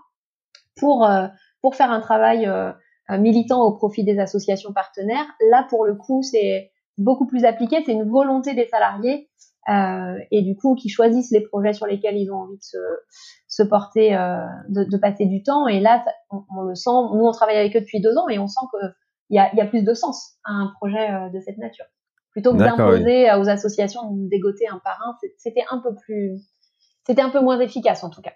[0.78, 1.28] pour, euh,
[1.62, 2.72] pour faire un travail euh,
[3.18, 5.28] militant au profit des associations partenaires.
[5.52, 9.30] Là, pour le coup, c'est beaucoup plus appliqué, c'est une volonté des salariés
[9.68, 12.78] euh, et du coup qui choisissent les projets sur lesquels ils ont envie de se,
[13.48, 14.38] se porter, euh,
[14.70, 15.68] de, de, passer du temps.
[15.68, 16.92] Et là, on, on, le sent.
[17.14, 18.78] Nous, on travaille avec eux depuis deux ans et on sent que
[19.30, 21.86] il y a, y a, plus de sens à un projet euh, de cette nature.
[22.32, 26.42] Plutôt que d'imposer aux associations de dégoter un parrain, c'était un peu plus,
[27.08, 28.34] c'était un peu moins efficace en tout cas.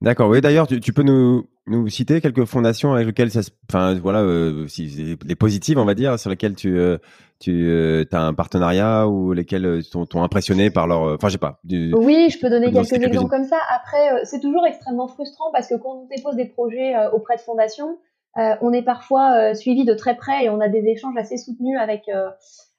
[0.00, 0.40] D'accord, oui.
[0.40, 4.66] D'ailleurs, tu, tu, peux nous, nous citer quelques fondations avec lesquelles ça enfin voilà, euh,
[4.68, 6.98] si, les positives, on va dire, sur lesquelles tu, euh,
[7.40, 11.60] tu euh, as un partenariat ou lesquelles t'ont impressionné par leur, enfin, je sais pas.
[11.64, 13.58] oui, je peux donner quelques exemples comme ça.
[13.74, 17.98] Après, c'est toujours extrêmement frustrant parce que quand on dépose des projets auprès de fondations,
[18.36, 21.78] on est parfois euh, suivi de très près et on a des échanges assez soutenus
[21.78, 22.30] avec euh,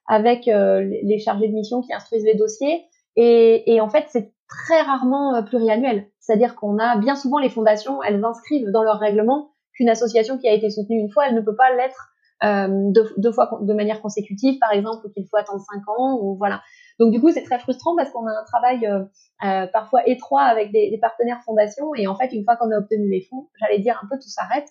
[0.07, 2.85] avec les chargés de mission qui instruisent les dossiers.
[3.15, 6.05] Et, et en fait, c'est très rarement pluriannuel.
[6.19, 10.47] C'est-à-dire qu'on a bien souvent les fondations, elles inscrivent dans leur règlement qu'une association qui
[10.47, 12.11] a été soutenue une fois, elle ne peut pas l'être
[12.43, 16.35] euh, deux, deux, fois de manière consécutive, par exemple, qu'il faut attendre cinq ans ou
[16.37, 16.61] voilà.
[16.99, 19.03] Donc du coup, c'est très frustrant parce qu'on a un travail euh,
[19.45, 22.77] euh, parfois étroit avec des, des, partenaires fondations et en fait, une fois qu'on a
[22.77, 24.67] obtenu les fonds, j'allais dire un peu tout s'arrête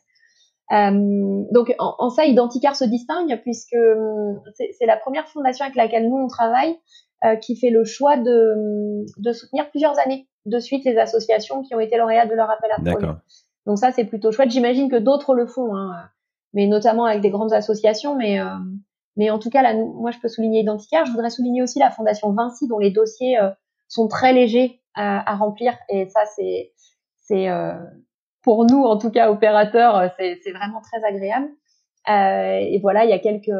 [0.73, 5.77] euh, donc en, en, ça, Identicar se distingue puisque hum, c'est la première fondation avec
[5.77, 6.79] laquelle nous on travaille
[7.25, 11.75] euh, qui fait le choix de, de, soutenir plusieurs années de suite les associations qui
[11.75, 13.13] ont été lauréates de leur appel à projet.
[13.67, 14.51] Donc ça c'est plutôt chouette.
[14.51, 15.93] J'imagine que d'autres le font, hein,
[16.53, 18.15] mais notamment avec des grandes associations.
[18.17, 18.47] Mais euh,
[19.17, 21.05] mais en tout cas là, moi je peux souligner Identicar.
[21.07, 23.51] Je voudrais souligner aussi la fondation Vinci dont les dossiers euh,
[23.89, 26.73] sont très légers à, à, remplir et ça c'est
[27.21, 27.75] c'est euh,
[28.45, 31.49] pour nous, en tout cas opérateurs, euh, c'est vraiment très agréable.
[32.09, 33.51] Euh, et voilà, il y a quelques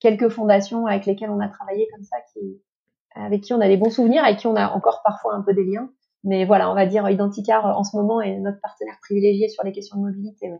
[0.00, 2.60] quelques fondations avec lesquelles on a travaillé comme ça, qui,
[3.14, 5.54] avec qui on a des bons souvenirs, avec qui on a encore parfois un peu
[5.54, 5.90] des liens.
[6.24, 9.62] Mais voilà, on va dire Identicar euh, en ce moment est notre partenaire privilégié sur
[9.62, 10.50] les questions de mobilité.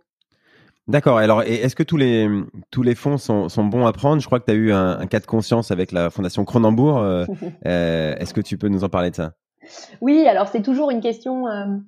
[0.87, 1.17] D'accord.
[1.17, 2.29] Alors, est-ce que tous les
[2.71, 4.21] tous les fonds sont, sont bons à prendre?
[4.21, 6.99] Je crois que tu as eu un, un, cas de conscience avec la Fondation Cronenbourg.
[6.99, 7.25] Euh,
[7.65, 9.33] est-ce que tu peux nous en parler de ça?
[10.03, 10.27] Oui.
[10.29, 11.49] Alors, c'est toujours une question.
[11.49, 11.79] Euh,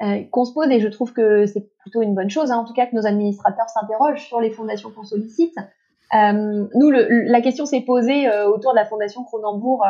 [0.00, 2.74] qu'on se pose et je trouve que c'est plutôt une bonne chose, hein, en tout
[2.74, 5.54] cas que nos administrateurs s'interrogent sur les fondations qu'on sollicite.
[6.14, 9.84] Euh, nous, le, la question s'est posée euh, autour de la fondation Cronenbourg,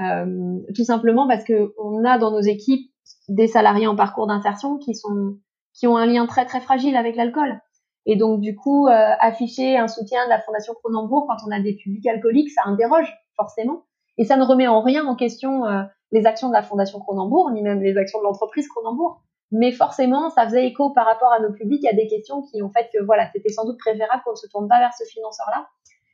[0.00, 2.90] euh, tout simplement parce que on a dans nos équipes
[3.28, 5.36] des salariés en parcours d'insertion qui sont
[5.74, 7.60] qui ont un lien très très fragile avec l'alcool.
[8.06, 11.74] Et donc du coup, afficher un soutien de la fondation Cronenbourg quand on a des
[11.74, 13.84] publics alcooliques, ça interroge forcément.
[14.16, 15.64] Et ça ne remet en rien en question
[16.10, 19.20] les actions de la fondation Cronenbourg, ni même les actions de l'entreprise Cronenbourg
[19.50, 22.70] mais forcément, ça faisait écho par rapport à nos publics à des questions qui ont
[22.70, 25.66] fait que voilà, c'était sans doute préférable qu'on ne se tourne pas vers ce financeur-là,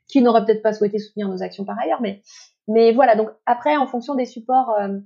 [0.07, 2.21] qui n'aurait peut-être pas souhaité soutenir nos actions par ailleurs, mais
[2.67, 3.15] mais voilà.
[3.15, 4.97] Donc après, en fonction des supports, euh,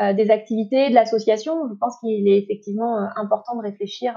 [0.00, 4.14] euh, des activités, de l'association, je pense qu'il est effectivement euh, important de réfléchir,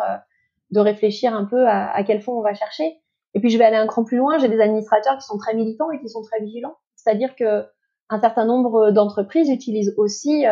[0.71, 2.97] de réfléchir un peu à, à, quel fond on va chercher.
[3.35, 4.37] Et puis je vais aller un cran plus loin.
[4.39, 7.65] J'ai des administrateurs qui sont très militants et qui sont très vigilants, c'est-à-dire que
[8.09, 10.43] un certain nombre d'entreprises utilisent aussi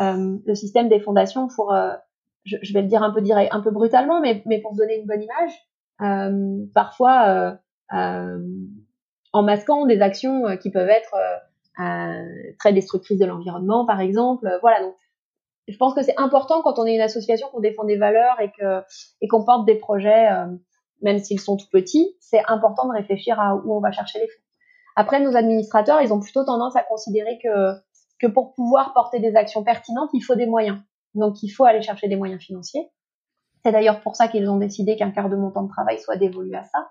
[0.00, 1.72] le système des fondations pour
[2.44, 4.98] je, je, vais le dire un peu direct, un peu brutalement, mais, mais pour donner
[4.98, 5.52] une bonne image,
[6.00, 7.54] euh, parfois euh,
[7.96, 8.38] euh,
[9.32, 11.14] en masquant des actions qui peuvent être
[12.58, 14.50] très destructrices de l'environnement, par exemple.
[14.62, 14.94] Voilà, donc
[15.68, 18.50] je pense que c'est important quand on est une association qu'on défend des valeurs et
[18.50, 18.82] que
[19.20, 20.28] et qu'on porte des projets
[21.02, 24.26] même s'ils sont tout petits, c'est important de réfléchir à où on va chercher les
[24.26, 24.42] fonds.
[24.96, 27.74] Après, nos administrateurs, ils ont plutôt tendance à considérer que,
[28.18, 30.78] que pour pouvoir porter des actions pertinentes, il faut des moyens.
[31.18, 32.88] Donc, il faut aller chercher des moyens financiers.
[33.64, 36.54] C'est d'ailleurs pour ça qu'ils ont décidé qu'un quart de montant de travail soit dévolu
[36.54, 36.90] à ça.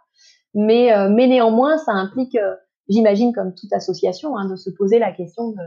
[0.53, 2.55] Mais, euh, mais néanmoins, ça implique, euh,
[2.89, 5.61] j'imagine, comme toute association, hein, de se poser la question de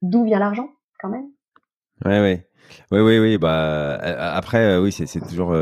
[0.00, 1.26] d'où vient l'argent, quand même.
[2.04, 2.48] Ouais, ouais.
[2.90, 3.38] Oui, oui, oui.
[3.38, 3.94] Bah,
[4.34, 5.54] après, oui, c'est toujours.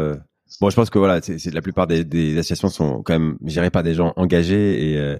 [0.60, 3.70] Bon, je pense que voilà, c'est la plupart des, des, associations sont quand même gérées
[3.70, 5.16] par des gens engagés et,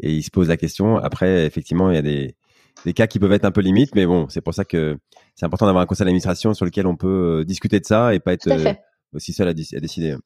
[0.00, 0.96] et ils se posent la question.
[0.96, 2.36] Après, effectivement, il y a des,
[2.84, 4.96] des cas qui peuvent être un peu limites, mais bon, c'est pour ça que
[5.34, 8.32] c'est important d'avoir un conseil d'administration sur lequel on peut discuter de ça et pas
[8.32, 8.48] être
[9.12, 10.16] aussi seul à, à décider.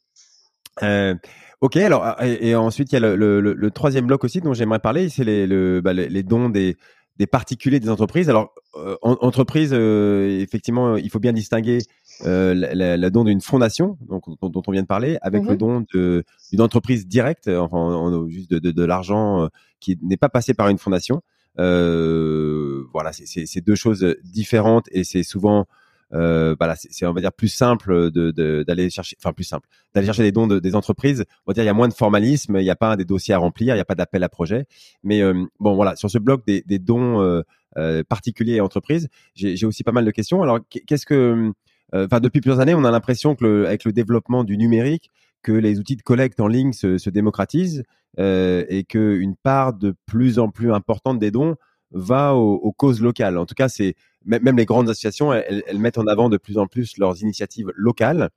[0.82, 1.14] Euh,
[1.60, 4.78] ok, alors et, ensuite il y a le, le, le, troisième bloc aussi dont j'aimerais
[4.78, 6.76] parler, c'est les, le, bah, les, dons des,
[7.18, 8.30] des particuliers, des entreprises.
[8.30, 11.78] Alors euh, entreprise, euh, effectivement, il faut bien distinguer
[12.24, 15.56] euh, la, la, don d'une fondation, donc dont, on vient de parler, avec le mhm.
[15.56, 19.48] don d'une entreprise directe, enfin juste de, de, de l'argent
[19.80, 21.22] qui n'est pas passé par une fondation.
[21.56, 25.66] Voilà, c'est deux choses différentes et c'est souvent
[26.12, 30.06] euh, voilà, c'est on va dire plus simple de d'aller chercher, enfin plus simple, d'aller
[30.06, 31.24] chercher des dons de, des entreprises.
[31.46, 33.34] On va dire il y a moins de formalisme, il n'y a pas des dossiers
[33.34, 34.66] à remplir, il n'y a pas d'appel à projet.
[35.04, 37.42] Mais euh, bon voilà, sur ce bloc des, des dons euh,
[37.76, 40.42] euh particuliers et entreprises, j'ai aussi pas mal de questions.
[40.42, 41.52] Alors qu'est-ce que,
[41.94, 45.10] euh, enfin depuis plusieurs années, on a l'impression que le, avec le développement du numérique,
[45.42, 47.84] que les outils de collecte en ligne se, se démocratisent
[48.18, 51.56] euh, et qu'une part de plus en plus importante des dons
[51.92, 53.36] va aux, causes locales.
[53.36, 56.66] En tout cas, c'est même les grandes associations, elles, mettent en avant de plus en
[56.66, 58.30] plus leurs initiatives locales.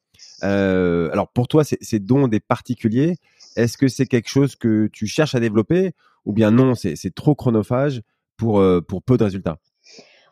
[0.43, 3.17] Euh, alors pour toi, ces dons des particuliers,
[3.55, 5.91] est-ce que c'est quelque chose que tu cherches à développer
[6.25, 8.01] ou bien non, c'est trop chronophage
[8.37, 9.57] pour, euh, pour peu de résultats?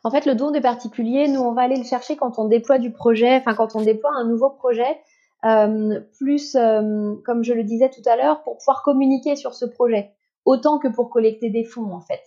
[0.04, 2.80] En fait, le don des particuliers, nous, on va aller le chercher quand on déploie
[2.80, 4.98] du projet, enfin quand on déploie un nouveau projet,
[5.42, 10.12] plus, euh, comme je le disais tout à l'heure, pour pouvoir communiquer sur ce projet,
[10.46, 12.22] autant que pour collecter des fonds, en fait.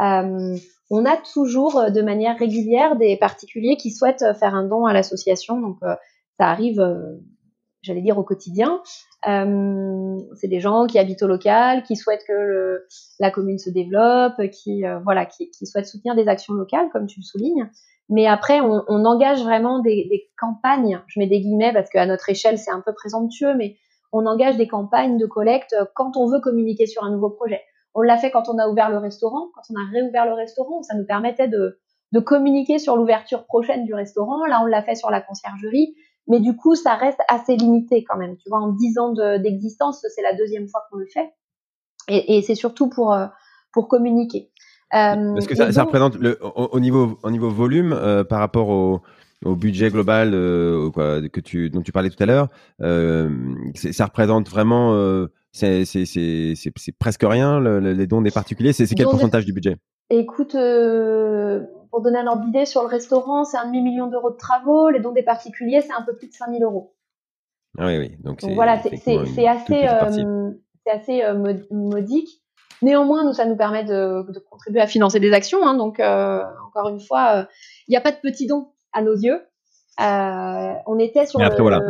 [0.00, 0.56] Euh,
[0.90, 4.86] on a toujours euh, de manière régulière des particuliers qui souhaitent euh, faire un don
[4.86, 5.60] à l'association.
[5.60, 5.78] Donc
[6.38, 6.82] ça arrive,
[7.82, 8.82] j'allais dire au quotidien.
[9.22, 12.84] c'est des gens qui habitent au local, qui souhaitent que
[13.20, 17.24] la commune se développe, qui voilà, qui, souhaitent soutenir des actions locales, comme tu le
[17.24, 17.70] soulignes.
[18.08, 21.00] Mais après, on, engage vraiment des, des, campagnes.
[21.06, 23.76] Je mets des guillemets parce qu'à notre échelle, c'est un peu présomptueux, mais
[24.12, 27.60] on engage des campagnes de collecte quand on veut communiquer sur un nouveau projet.
[27.94, 30.82] On l'a fait quand on a ouvert le restaurant, quand on a réouvert le restaurant,
[30.82, 31.80] ça nous permettait de,
[32.12, 34.44] de communiquer sur l'ouverture prochaine du restaurant.
[34.46, 35.94] Là, on l'a fait sur la conciergerie,
[36.28, 38.36] mais du coup, ça reste assez limité quand même.
[38.36, 41.32] Tu vois, en dix ans d'existence, c'est la deuxième fois qu'on le fait,
[42.08, 43.26] et, et c'est surtout pour euh,
[43.72, 44.52] pour communiquer.
[44.94, 48.68] Euh, Parce que ça, ça, représente le, au, niveau au niveau volume euh, par rapport
[48.68, 49.02] au
[49.44, 52.48] au budget global euh, quoi, que tu, dont tu parlais tout à l'heure,
[52.80, 53.28] euh,
[53.74, 58.72] ça représente vraiment euh, c'est presque rien, les dons des particuliers.
[58.72, 59.76] C'est quel pourcentage du budget?
[60.10, 64.36] Écoute, euh, pour donner un ordre d'idée, sur le restaurant, c'est un demi-million d'euros de
[64.36, 64.90] travaux.
[64.90, 66.94] Les dons des particuliers, c'est un peu plus de 5000 euros.
[67.78, 68.16] Ah oui, oui.
[68.20, 70.50] Donc, voilà, c'est assez, euh,
[70.86, 72.43] assez euh, modique.
[72.82, 75.66] Néanmoins, nous, ça nous permet de, de contribuer à financer des actions.
[75.66, 77.46] Hein, donc, euh, encore une fois,
[77.88, 79.40] il n'y a pas de petits dons à nos yeux.
[79.98, 81.80] on était sur après, voilà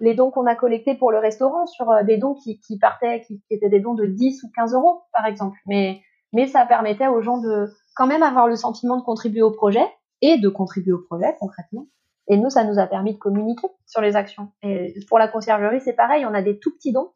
[0.00, 3.22] les dons qu'on a collectés pour le restaurant sur euh, des dons qui, qui partaient,
[3.22, 5.58] qui, étaient des dons de 10 ou 15 euros, par exemple.
[5.66, 6.00] Mais,
[6.32, 9.86] mais ça permettait aux gens de quand même avoir le sentiment de contribuer au projet
[10.20, 11.86] et de contribuer au projet concrètement.
[12.28, 14.48] Et nous, ça nous a permis de communiquer sur les actions.
[14.62, 17.10] Et pour la conciergerie, c'est pareil, on a des tout petits dons,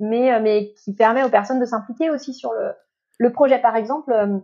[0.00, 2.72] mais, euh, mais qui permet aux personnes de s'impliquer aussi sur le,
[3.18, 3.58] le projet.
[3.58, 4.38] Par exemple, euh,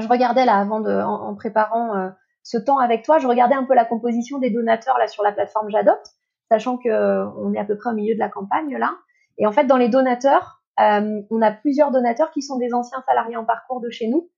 [0.00, 2.10] je regardais là avant de, en, préparant
[2.42, 5.32] ce temps avec toi, je regardais un peu la composition des donateurs là sur la
[5.32, 6.14] plateforme J'adopte
[6.50, 8.96] sachant que euh, on est à peu près au milieu de la campagne là.
[9.38, 13.02] Et en fait, dans les donateurs, euh, on a plusieurs donateurs qui sont des anciens
[13.06, 14.30] salariés en parcours de chez nous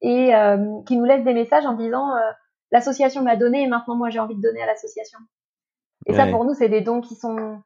[0.00, 2.08] et euh, qui nous laissent des messages en disant
[2.72, 5.18] l'association m'a donné et maintenant moi j'ai envie de donner à l'association.
[6.06, 7.60] Et ça pour nous c'est des dons qui sont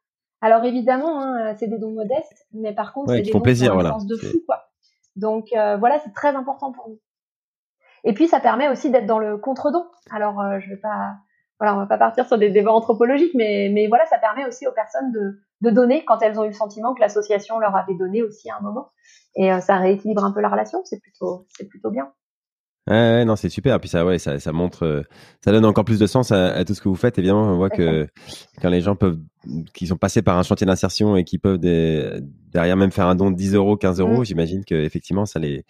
[0.45, 3.74] alors évidemment hein, c'est des dons modestes mais par contre c'est des dons plaisir, qui
[3.74, 3.97] voilà.
[4.01, 4.68] de fou quoi.
[5.16, 7.01] Donc voilà c'est très important pour nous.
[8.05, 9.86] Et puis ça permet aussi d'être dans le contre-don.
[10.11, 11.16] Alors je vais pas
[11.61, 14.66] voilà, on va pas partir sur des débats anthropologiques, mais, mais voilà, ça permet aussi
[14.66, 17.95] aux personnes de, de donner quand elles ont eu le sentiment que l'association leur avait
[17.95, 18.90] donné aussi à un moment.
[19.36, 22.12] Et euh, ça rééquilibre un peu la relation, c'est plutôt, c'est plutôt bien.
[22.87, 23.80] Ouais, non, c'est super.
[23.80, 25.03] Puis ça, ouais, ça, ça montre, euh,
[25.43, 27.18] ça donne encore plus de sens à, tout ce que vous faites.
[27.18, 28.07] Évidemment, on voit que
[28.61, 29.18] quand les gens peuvent,
[29.72, 33.30] qui sont passés par un chantier d'insertion et qui peuvent derrière même faire un don
[33.30, 34.24] de 10 euros, 15 euros, mm.
[34.26, 35.64] j'imagine que effectivement, ça les,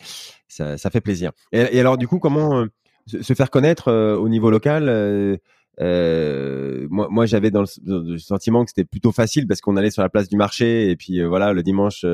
[0.49, 1.31] ça, ça fait plaisir.
[1.53, 2.67] Et, et, alors, du coup, comment euh,
[3.07, 5.39] se faire connaître au niveau local
[5.81, 10.03] euh, moi, moi j'avais dans, le, sentiment que c'était plutôt facile parce qu'on allait sur
[10.03, 12.07] la place du marché et puis voilà le dimanche,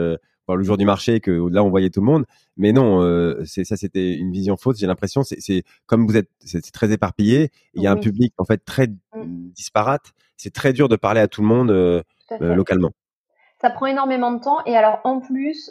[0.57, 2.24] le jour du marché que là on voyait tout le monde.
[2.57, 3.01] Mais non,
[3.44, 4.78] c'est ça c'était une vision fausse.
[4.78, 7.51] J'ai l'impression c'est comme vous êtes c'est très éparpillé.
[7.74, 9.51] Il y a un public en fait très mmh.
[9.55, 10.12] disparate.
[10.36, 12.05] C'est très dur de parler à tout le monde
[12.40, 12.90] localement.
[13.61, 15.70] Ça prend énormément de temps et alors en plus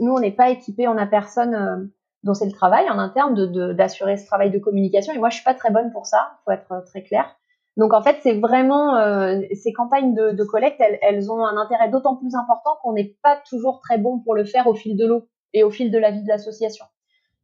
[0.00, 1.84] nous, on n'est pas équipés, on a personne euh,
[2.22, 3.34] dont c'est le travail en interne
[3.74, 5.12] d'assurer de, ce travail de communication.
[5.12, 7.36] Et moi, je suis pas très bonne pour ça, faut être euh, très clair.
[7.76, 11.56] Donc en fait, c'est vraiment euh, ces campagnes de, de collecte, elles, elles, ont un
[11.56, 14.96] intérêt d'autant plus important qu'on n'est pas toujours très bon pour le faire au fil
[14.96, 16.84] de l'eau et au fil de la vie de l'association.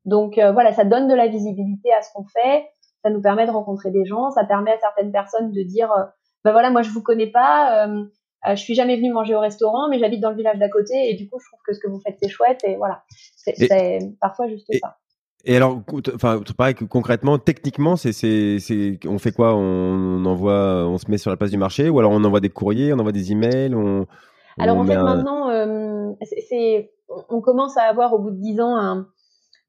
[0.05, 2.71] Donc voilà, ça donne de la visibilité à ce qu'on fait,
[3.03, 5.93] ça nous permet de rencontrer des gens, ça permet à certaines personnes de dire,
[6.45, 8.05] ben voilà, moi je vous connais pas, euh,
[8.49, 11.15] je suis jamais venue manger au restaurant, mais j'habite dans le village d'à côté et
[11.15, 13.03] du coup, je trouve que ce que vous faites, c'est chouette et voilà.
[13.37, 14.97] C'est parfois juste ça.
[15.45, 15.81] Et alors,
[16.15, 19.55] enfin, pareil que concrètement, techniquement, c'est, c'est, c'est, on fait quoi?
[19.55, 22.51] On, envoie, on se met sur la place du marché, ou alors on envoie des
[22.51, 24.07] courriers, on envoie des emails, on.
[24.59, 26.11] Alors en fait, maintenant, euh,
[26.49, 26.91] c'est,
[27.29, 29.07] on commence à avoir au bout de dix ans un,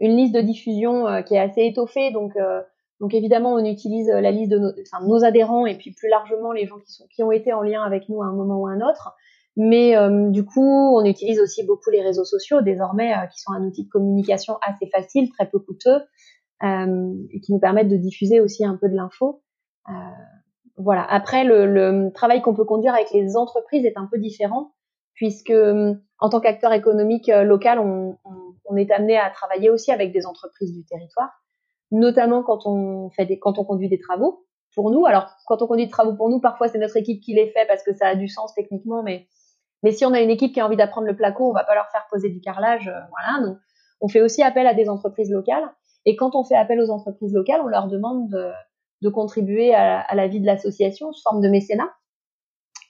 [0.02, 2.62] une liste de diffusion euh, qui est assez étoffée, donc euh,
[3.02, 6.08] donc évidemment, on utilise euh, la liste de nos, enfin, nos adhérents et puis plus
[6.08, 8.60] largement les gens qui, sont, qui ont été en lien avec nous à un moment
[8.60, 9.16] ou à un autre.
[9.58, 13.52] Mais euh, du coup, on utilise aussi beaucoup les réseaux sociaux désormais, euh, qui sont
[13.52, 16.02] un outil de communication assez facile, très peu coûteux,
[16.64, 19.42] et qui nous permettent de diffuser aussi un peu de l'info.
[20.78, 21.04] voilà.
[21.10, 24.72] Après, le, le travail qu'on peut conduire avec les entreprises est un peu différent,
[25.16, 25.54] puisque
[26.20, 30.28] en tant qu'acteur économique local, on, on, on est amené à travailler aussi avec des
[30.28, 31.32] entreprises du territoire
[31.92, 35.06] notamment quand on fait des, quand on conduit des travaux pour nous.
[35.06, 37.66] Alors, quand on conduit des travaux pour nous, parfois c'est notre équipe qui les fait
[37.68, 39.28] parce que ça a du sens techniquement, mais
[39.84, 41.76] mais si on a une équipe qui a envie d'apprendre le placo, on va pas
[41.76, 43.46] leur faire poser du carrelage, euh, voilà.
[43.46, 43.58] Donc,
[44.02, 45.70] on fait aussi appel à des entreprises locales.
[46.06, 50.28] Et quand on fait appel aux entreprises locales, on leur demande de, contribuer à, la
[50.28, 51.90] vie de l'association sous forme de mécénat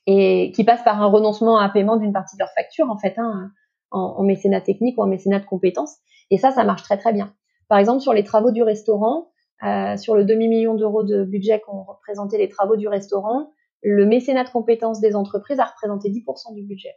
[0.07, 3.17] et qui passe par un renoncement à paiement d'une partie de leur facture en fait,
[3.17, 3.51] hein,
[3.91, 5.97] en, en mécénat technique ou en mécénat de compétences.
[6.29, 7.33] Et ça, ça marche très très bien.
[7.67, 9.31] Par exemple, sur les travaux du restaurant,
[9.63, 13.51] euh, sur le demi-million d'euros de budget qu'ont représenté les travaux du restaurant,
[13.81, 16.95] le mécénat de compétences des entreprises a représenté 10% du budget.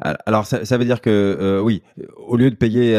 [0.00, 1.82] Alors, ça, veut dire que, euh, oui,
[2.16, 2.94] au lieu de payer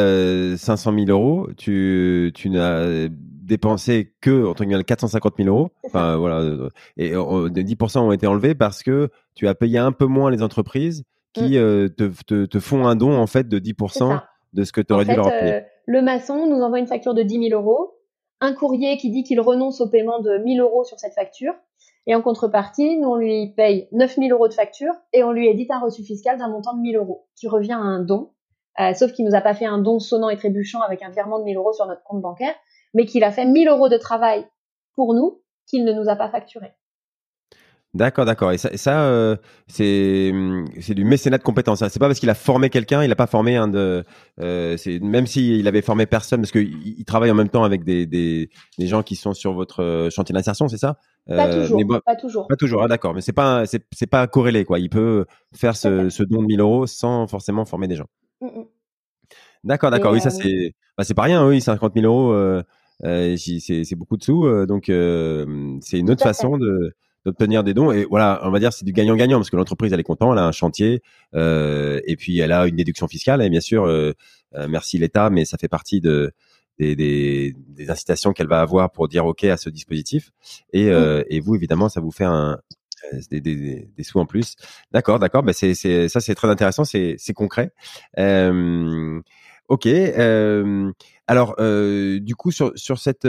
[0.58, 5.72] 500 euh, 000 euros, tu, n'as dépensé que, entre guillemets, 450 000 euros.
[5.86, 6.70] Enfin, voilà.
[6.95, 11.03] Et 10% ont été enlevés parce que tu as payé un peu moins les entreprises
[11.34, 11.89] qui mm.
[11.89, 14.22] te, font un don, en fait, de 10%
[14.53, 17.24] de ce que tu aurais dû leur payer le maçon nous envoie une facture de
[17.24, 17.99] 10 000 euros,
[18.41, 21.53] un courrier qui dit qu'il renonce au paiement de 1 000 euros sur cette facture,
[22.08, 25.47] et en contrepartie, nous, on lui paye 9 000 euros de facture et on lui
[25.47, 28.32] édite un reçu fiscal d'un montant de 1 000 euros, qui revient à un don,
[28.80, 31.39] euh, sauf qu'il nous a pas fait un don sonnant et trébuchant avec un virement
[31.39, 32.53] de 1 000 euros sur notre compte bancaire,
[32.93, 34.45] mais qu'il a fait 1 000 euros de travail
[34.93, 36.74] pour nous qu'il ne nous a pas facturé.
[37.96, 38.52] D'accord, d'accord.
[38.52, 39.38] Et ça, ça euh,
[39.68, 40.34] c'est
[40.82, 41.82] c'est du mécénat de compétences.
[41.82, 41.88] Hein.
[41.89, 44.04] C'est pas parce qu'il a formé quelqu'un, il a pas formé un de.
[44.41, 47.86] Euh, c'est même s'il avait formé personne, parce qu'il il travaille en même temps avec
[47.86, 50.98] des, des, des gens qui sont sur votre euh, chantier d'insertion, c'est ça?
[51.26, 51.82] Pas toujours.
[52.06, 52.48] pas toujours.
[52.48, 52.84] Pas toujours.
[52.84, 53.14] Ah, d'accord.
[53.14, 54.78] Mais c'est pas c'est c'est pas corrélé quoi.
[54.78, 55.26] Il peut
[55.56, 58.08] faire ce, ce don de 1000 euros sans forcément former des gens.
[58.41, 58.66] Mmh, mmh.
[59.64, 60.12] D'accord, d'accord.
[60.12, 61.48] Oui, ça c'est bah, c'est pas rien.
[61.48, 62.34] Oui, 50 000 euros.
[62.34, 62.62] Euh,
[63.38, 64.66] c'est c'est beaucoup de sous.
[64.66, 66.93] donc c'est une autre façon de
[67.26, 67.92] d'obtenir des dons.
[67.92, 70.40] Et voilà, on va dire c'est du gagnant-gagnant parce que l'entreprise elle est contente, elle
[70.40, 71.02] a un chantier
[71.34, 73.42] euh, et puis elle a une déduction fiscale.
[73.42, 74.14] Et bien sûr, euh,
[74.56, 76.32] euh, merci l'État, mais ça fait partie de
[76.78, 80.32] des, des, des incitations qu'elle va avoir pour dire OK à ce dispositif.
[80.74, 82.60] Et, euh, et vous, évidemment, ça vous fait un,
[83.14, 84.56] euh, des, des, des, sous en plus.
[84.92, 85.42] D'accord, d'accord.
[85.44, 86.84] Bah c'est, c'est, ça, c'est très intéressant.
[86.84, 87.72] C'est, c'est concret.
[88.20, 89.22] Euh,
[89.70, 89.88] ok.
[89.88, 90.92] Euh,
[91.28, 93.28] alors, du coup, sur, sur cette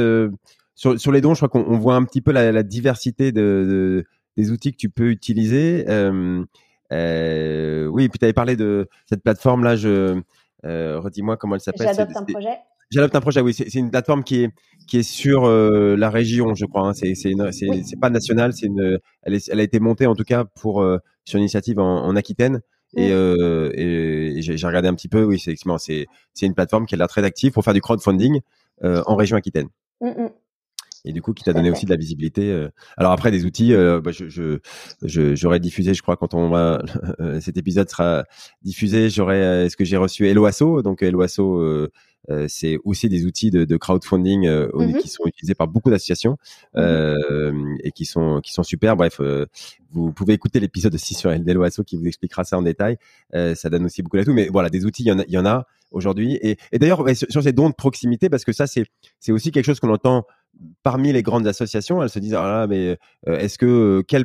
[0.77, 3.41] sur, sur les dons, je crois qu'on voit un petit peu la, la diversité de,
[3.41, 4.05] de,
[4.37, 5.87] des outils que tu peux utiliser.
[5.89, 6.45] Euh,
[6.93, 9.75] euh, oui, et puis tu avais parlé de cette plateforme-là.
[9.75, 10.21] Je
[10.65, 11.89] euh, redis-moi comment elle s'appelle.
[11.89, 12.59] J'adopte un projet.
[12.91, 13.41] J'adopte un projet.
[13.41, 14.51] Oui, c'est une plateforme qui est
[14.87, 16.89] qui est sur euh, la région, je crois.
[16.89, 16.93] Hein.
[16.93, 18.53] C'est pas national.
[18.53, 18.99] C'est une.
[19.23, 22.15] Elle, est, elle a été montée en tout cas pour euh, sur initiative en, en
[22.17, 22.61] Aquitaine.
[22.97, 25.25] Et, euh, et, j'ai regardé un petit peu.
[25.25, 25.55] Oui, c'est
[26.35, 28.41] c'est une plateforme qui a l'air très active pour faire du crowdfunding
[28.83, 29.69] en région Aquitaine.
[30.03, 30.31] Mm -hmm
[31.07, 32.51] et du coup qui t'a donné aussi de la visibilité.
[32.51, 32.69] Euh.
[32.97, 36.83] Alors après des outils, euh, bah, je, je, j'aurais diffusé, je crois quand on va
[37.41, 38.25] cet épisode sera
[38.63, 41.63] diffusé, j'aurais euh, est-ce que j'ai reçu Eloasso donc Eloasso
[42.29, 46.37] euh, c'est aussi des outils de, de crowdfunding mmh qui sont utilisés par beaucoup d'associations
[46.75, 48.97] mmh et qui sont qui sont super.
[48.97, 49.21] Bref,
[49.93, 52.97] vous pouvez écouter l'épisode 6 sur Eloasso qui vous expliquera ça en détail.
[53.33, 55.39] ça donne aussi beaucoup d'atouts, mais voilà, des outils, il y en a, il y
[55.39, 56.39] en a aujourd'hui.
[56.43, 58.85] Et, et d'ailleurs, sur, ces dons de proximité, parce que ça, c'est
[59.21, 60.27] c'est aussi quelque chose qu'on entend
[60.83, 64.25] parmi les grandes associations, elles se disent ah mais est-ce que quel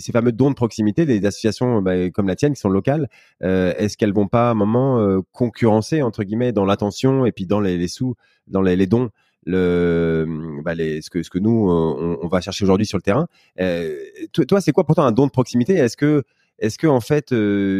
[0.00, 3.08] ces fameux dons de proximité, des associations bah, comme la tienne qui sont locales,
[3.40, 7.60] est-ce qu'elles vont pas à un moment concurrencer entre guillemets dans l'attention et puis dans
[7.60, 8.14] les, sous,
[8.46, 9.10] dans les, dons
[9.46, 10.26] le
[10.64, 13.28] bah, les, ce que ce que nous on, va chercher aujourd'hui sur le terrain?
[14.48, 15.74] toi, c'est quoi pourtant un don de proximité?
[15.74, 16.24] Est-ce que
[16.58, 17.34] est-ce que en fait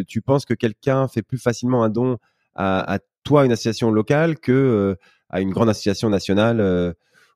[0.07, 2.19] tu penses que quelqu'un fait plus facilement un don
[2.55, 4.97] à, à toi une association locale que
[5.31, 6.93] à une grande association nationale euh,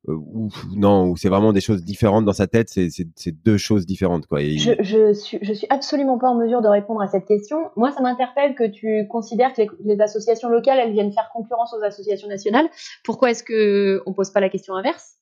[0.06, 4.26] ou non, ou c'est vraiment des choses différentes dans sa tête, c'est deux choses différentes.
[4.26, 4.40] Quoi.
[4.40, 7.70] je, je, suis, je suis absolument pas en mesure de répondre à cette question.
[7.76, 11.82] Moi, ça m'interpelle que tu considères que les, associations locales, elles viennent faire concurrence aux
[11.82, 12.68] associations nationales.
[13.04, 15.14] Pourquoi est-ce que on pose pas la question inverse?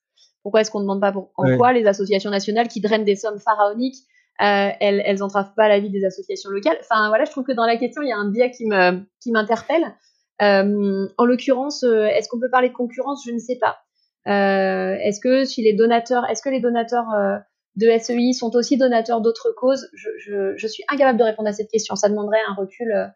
[0.43, 3.39] Pourquoi est-ce qu'on ne demande pas en quoi les associations nationales qui drainent des sommes
[3.39, 3.99] pharaoniques
[4.41, 6.79] euh, elles, elles entravent pas la vie des associations locales?
[6.81, 8.99] Enfin voilà, je trouve que dans la question il y a un biais qui me
[9.21, 9.95] qui m'interpelle.
[10.41, 13.23] Euh, en l'occurrence, euh, est-ce qu'on peut parler de concurrence?
[13.25, 13.77] Je ne sais pas.
[14.29, 17.39] Euh, est-ce que si les donateurs, est-ce que les donateurs euh,
[17.77, 19.89] de SEI sont aussi donateurs d'autres causes?
[19.95, 21.97] Je, je, je, suis incapable de répondre à cette question.
[21.97, 23.07] Ça demanderait un recul, euh,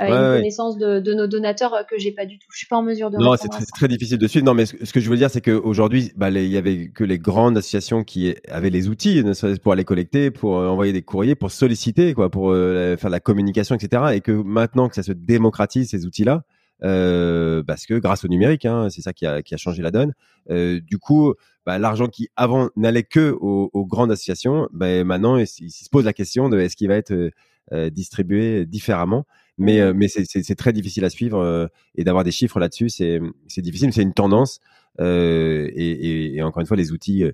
[0.00, 2.48] une connaissance de, de, nos donateurs que j'ai pas du tout.
[2.52, 3.16] Je suis pas en mesure de.
[3.16, 4.44] Non, c'est très, très, difficile de suivre.
[4.44, 7.18] Non, mais ce, que je veux dire, c'est qu'aujourd'hui, bah, il y avait que les
[7.18, 9.22] grandes associations qui avaient les outils
[9.62, 14.02] pour aller collecter, pour envoyer des courriers, pour solliciter, quoi, pour faire la communication, etc.
[14.14, 16.42] Et que maintenant que ça se démocratise ces outils-là,
[16.84, 19.90] euh, parce que grâce au numérique, hein, c'est ça qui a, qui a, changé la
[19.90, 20.12] donne.
[20.50, 25.36] Euh, du coup, bah, l'argent qui avant n'allait que aux, aux, grandes associations, bah, maintenant
[25.36, 27.30] il, se pose la question de est-ce qu'il va être
[27.72, 29.26] euh, distribué différemment.
[29.58, 33.20] Mais, mais c'est très difficile à suivre et d'avoir des chiffres là-dessus, c'est
[33.58, 33.90] difficile.
[33.90, 34.60] C'est une tendance
[34.98, 37.24] et, et, et, encore une fois, les outils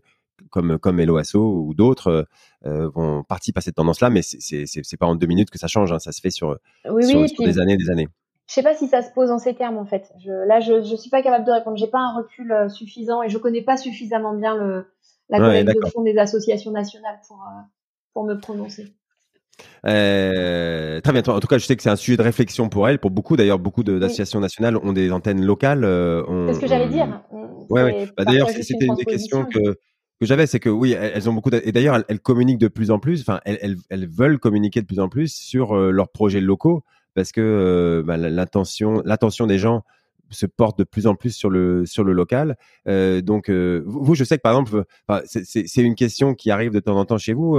[0.50, 2.28] comme comme Eloasso ou d'autres
[2.64, 5.92] euh, vont participer à cette tendance-là, mais c'est pas en deux minutes que ça change.
[5.92, 6.56] Hein, ça se fait sur,
[6.88, 8.08] oui, sur, oui, sur des années, des années.
[8.48, 10.12] Je sais pas si ça se pose en ces termes en fait.
[10.18, 11.76] Je, là, je, je suis pas capable de répondre.
[11.76, 14.86] J'ai pas un recul euh, suffisant et je connais pas suffisamment bien le,
[15.28, 17.60] la collecte de fonds des associations nationales pour euh,
[18.12, 18.94] pour me prononcer.
[19.86, 21.22] Euh, très bien.
[21.26, 23.36] En tout cas, je sais que c'est un sujet de réflexion pour elle, pour beaucoup.
[23.36, 25.82] D'ailleurs, beaucoup d'associations nationales ont des antennes locales.
[25.82, 27.22] C'est ce que j'allais dire.
[27.70, 28.08] Ouais, ouais.
[28.16, 29.78] Bah, d'ailleurs, c'était une des questions que
[30.20, 32.92] que j'avais, c'est que oui, elles, ont beaucoup et d'ailleurs elles, elles, communiquent de plus
[32.92, 33.22] en plus.
[33.22, 36.84] Enfin, elles, elles, elles, veulent communiquer de plus en plus sur leurs projets locaux
[37.14, 39.84] parce que euh, bah, l'attention des gens
[40.30, 42.56] se porte de plus en plus sur le sur le local.
[42.88, 44.84] Euh, donc euh, vous, je sais que par exemple,
[45.24, 47.56] c'est une question qui arrive de temps en temps chez vous.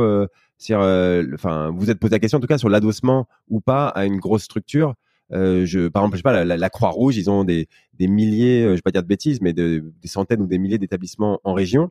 [0.70, 4.18] Enfin, vous êtes posé la question en tout cas sur l'adossement ou pas à une
[4.18, 4.96] grosse structure.
[5.32, 8.74] je, par exemple, je sais pas, la, Croix Rouge, ils ont des, des milliers, je
[8.74, 11.90] vais pas dire de bêtises, mais de, des centaines ou des milliers d'établissements en région.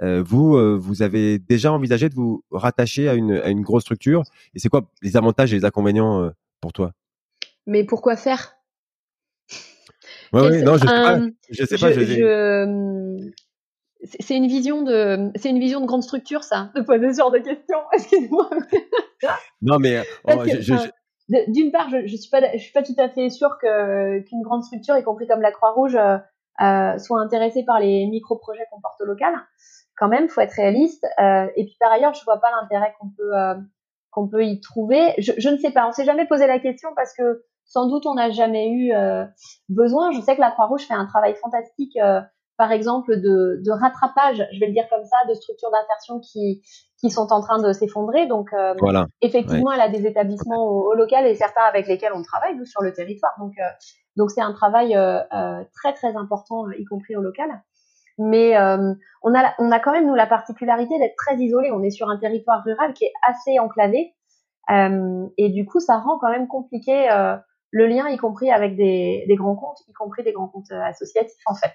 [0.00, 4.22] vous, vous avez déjà envisagé de vous rattacher à une, à une grosse structure?
[4.54, 6.30] Et c'est quoi les avantages et les inconvénients
[6.60, 6.92] pour toi?
[7.66, 8.56] Mais pourquoi faire?
[10.32, 11.18] Oui, non, je sais pas.
[11.50, 11.92] Je sais pas.
[11.92, 13.30] Je,
[14.04, 17.32] C'est une vision de, c'est une vision de grande structure, ça, de poser ce genre
[17.32, 17.80] de questions.
[17.92, 18.48] Excuse-moi.
[19.62, 20.42] non, mais oh,
[21.48, 24.42] d'une part, je, je suis pas, je suis pas tout à fait sûre que qu'une
[24.42, 26.18] grande structure, y compris comme la Croix-Rouge, euh,
[26.60, 29.34] euh, soit intéressée par les micro-projets qu'on porte au local.
[29.96, 31.06] Quand même, faut être réaliste.
[31.18, 33.54] Euh, et puis par ailleurs, je vois pas l'intérêt qu'on peut euh,
[34.10, 35.14] qu'on peut y trouver.
[35.18, 35.86] Je, je ne sais pas.
[35.88, 39.24] On s'est jamais posé la question parce que sans doute on n'a jamais eu euh,
[39.68, 40.10] besoin.
[40.10, 42.20] Je sais que la Croix-Rouge fait un travail fantastique, euh,
[42.58, 46.62] par exemple, de, de, rattrapage, je vais le dire comme ça, de structures d'insertion qui,
[46.98, 48.26] qui sont en train de s'effondrer.
[48.26, 49.06] Donc, euh, voilà.
[49.22, 52.82] effectivement, elle a des établissements au, local et certains avec lesquels on travaille, nous, sur
[52.82, 53.32] le territoire.
[53.38, 53.54] Donc,
[54.16, 54.94] donc c'est un travail
[55.72, 57.48] très, très important, y compris au local.
[58.18, 61.70] Mais on, a, on a quand même, nous, la particularité d'être très isolé.
[61.72, 64.12] On est sur un territoire rural qui est assez enclavé.
[64.68, 67.08] et du coup, ça rend quand même compliqué
[67.70, 71.42] le lien, y compris avec des, grands comptes, y compris des grands comptes euh, associatifs,
[71.46, 71.72] en fait.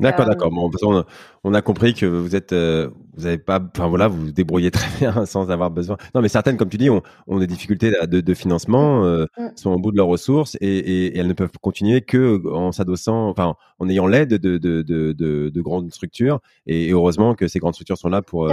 [0.00, 0.50] D'accord, euh, d'accord.
[0.50, 1.04] Bon, on,
[1.44, 4.70] on, a compris que vous êtes, euh, vous avez pas, enfin voilà, vous vous débrouillez
[4.72, 5.98] très bien sans avoir besoin.
[6.14, 9.04] Non, mais certaines, comme tu dis, ont, ont des difficultés de, de financement, mm.
[9.04, 9.48] euh, mm.
[9.56, 12.72] sont au bout de leurs ressources et, et, et, elles ne peuvent continuer que en
[12.72, 16.40] s'adossant, enfin, en ayant l'aide de, de, de, de, grandes structures.
[16.66, 18.50] Et, heureusement que ces grandes structures sont là pour,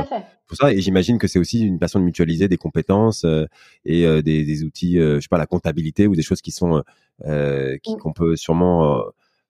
[0.47, 0.73] pour ça.
[0.73, 3.25] Et j'imagine que c'est aussi une façon de mutualiser des compétences
[3.85, 6.83] et des, des, outils, je sais pas, la comptabilité ou des choses qui sont
[7.25, 7.77] mm.
[8.01, 9.03] qu'on peut sûrement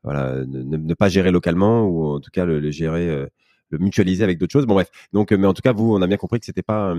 [0.04, 3.28] voilà, ne, pas gérer localement ou en tout cas le, gérer, euh,
[3.70, 4.66] le mutualiser avec d'autres choses.
[4.66, 6.95] Bon bref, donc mais en tout cas vous, on a bien compris que c'était pas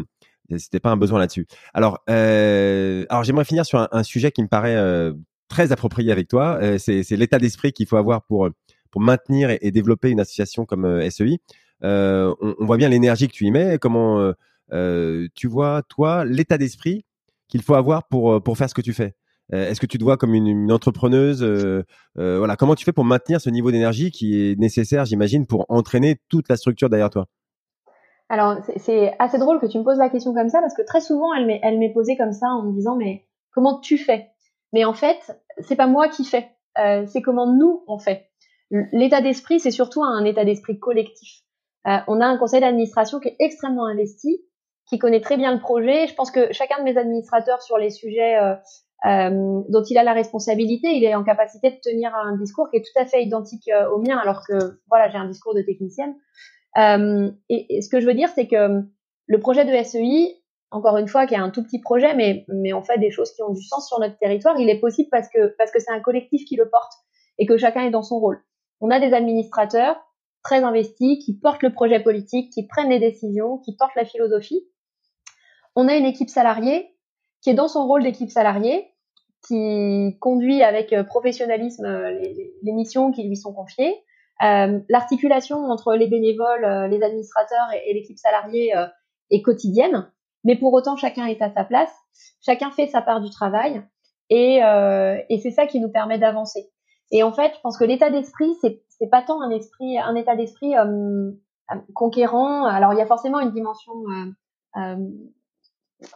[0.58, 1.46] c'était pas un besoin là-dessus.
[1.72, 5.14] Alors, euh, alors j'aimerais finir sur un, sujet qui me paraît euh,
[5.48, 6.60] très approprié avec toi.
[6.78, 8.48] c'est l'état d'esprit qu'il faut avoir pour
[8.90, 11.38] pour maintenir et, développer une association comme SEI.
[11.82, 13.78] On, on, voit bien l'énergie que tu y mets.
[13.78, 14.32] Comment
[14.70, 17.04] tu vois toi l'état d'esprit
[17.48, 19.14] qu'il faut avoir pour pour faire ce que tu fais?
[19.52, 21.44] Est-ce que tu te vois comme une, entrepreneuse
[22.16, 26.16] Voilà, comment tu fais pour maintenir ce niveau d'énergie qui est nécessaire, j'imagine, pour entraîner
[26.28, 27.26] toute la structure derrière toi?
[28.28, 31.00] Alors, c'est assez drôle que tu me poses la question comme ça parce que très
[31.00, 34.28] souvent, elle m'est posée comme ça en me disant mais comment tu fais?
[34.72, 38.28] Mais en fait, c'est pas moi qui fais, euh, c'est comment nous on fait.
[38.92, 41.42] L'état d'esprit, c'est surtout un état d'esprit collectif.
[41.86, 44.42] Euh, on a un conseil d'administration qui est extrêmement investi,
[44.88, 46.08] qui connaît très bien le projet.
[46.08, 48.54] Je pense que chacun de mes administrateurs sur les sujets euh,
[49.06, 52.78] euh dont il a la responsabilité, il est en capacité de tenir un discours qui
[52.78, 55.62] est tout à fait identique euh, au mien, alors que voilà, j'ai un discours de
[55.62, 56.14] technicienne.
[56.78, 58.82] Euh, et, ce que je veux dire, c'est que
[59.26, 62.72] le projet de SEI, encore une fois, qui est un tout petit projet, mais, mais
[62.72, 65.28] on fait des choses qui ont du sens sur notre territoire, il est possible parce
[65.28, 66.92] que parce que c'est un collectif qui le porte
[67.38, 68.42] et que chacun est dans son rôle.
[68.80, 69.96] On a des administrateurs
[70.42, 74.68] très investis qui portent le projet politique, qui prennent les décisions, qui portent la philosophie.
[75.74, 76.94] On a une équipe salariée
[77.40, 78.93] qui est dans son rôle d'équipe salariée,
[79.46, 83.94] qui conduit avec professionnalisme les, les missions qui lui sont confiées,
[84.42, 88.86] euh, l'articulation entre les bénévoles, euh, les administrateurs et, l'équipe salariée euh,
[89.30, 90.10] est quotidienne,
[90.42, 91.92] mais pour autant chacun est à sa place,
[92.44, 93.82] chacun fait sa part du travail.
[94.30, 94.60] Et,
[95.28, 96.70] et c'est ça qui nous permet d'avancer.
[97.12, 100.34] Et en fait, je pense que l'état d'esprit, c'est pas tant un esprit, un état
[100.34, 100.72] d'esprit
[101.94, 102.64] conquérant.
[102.64, 103.92] Alors il y a forcément une dimension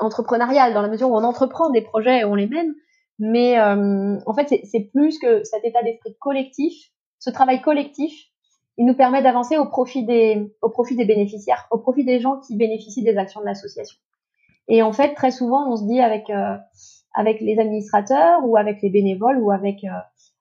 [0.00, 2.74] entrepreneuriale dans la mesure où on entreprend des projets et on les mène,
[3.18, 8.12] mais en fait c'est plus que cet état d'esprit collectif ce travail collectif,
[8.76, 12.38] il nous permet d'avancer au profit des, au profit des bénéficiaires, au profit des gens
[12.38, 13.98] qui bénéficient des actions de l'association.
[14.68, 16.56] Et en fait, très souvent, on se dit avec euh,
[17.14, 19.88] avec les administrateurs ou avec les bénévoles ou avec euh,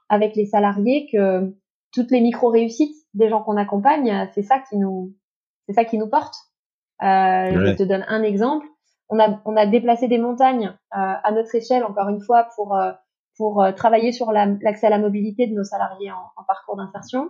[0.09, 1.55] avec les salariés que
[1.93, 5.15] toutes les micro réussites des gens qu'on accompagne, c'est ça qui nous
[5.67, 6.35] c'est ça qui nous porte.
[7.01, 8.67] Euh, Je te donne un exemple.
[9.09, 12.75] On a on a déplacé des montagnes euh, à notre échelle encore une fois pour
[12.75, 12.91] euh,
[13.37, 17.29] pour euh, travailler sur l'accès à la mobilité de nos salariés en, parcours d'insertion.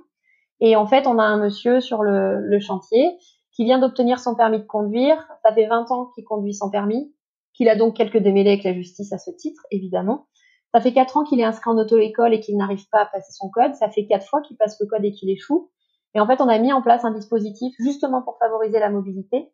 [0.60, 3.18] Et en fait, on a un monsieur sur le, le chantier
[3.52, 5.18] qui vient d'obtenir son permis de conduire.
[5.44, 7.14] Ça fait 20 ans qu'il conduit sans permis,
[7.54, 10.28] qu'il a donc quelques démêlés avec la justice à ce titre, évidemment.
[10.74, 13.32] Ça fait 4 ans qu'il est inscrit en auto-école et qu'il n'arrive pas à passer
[13.32, 13.76] son code.
[13.76, 15.72] Ça fait 4 fois qu'il passe le code et qu'il échoue.
[16.14, 19.52] Et en fait, on a mis en place un dispositif justement pour favoriser la mobilité,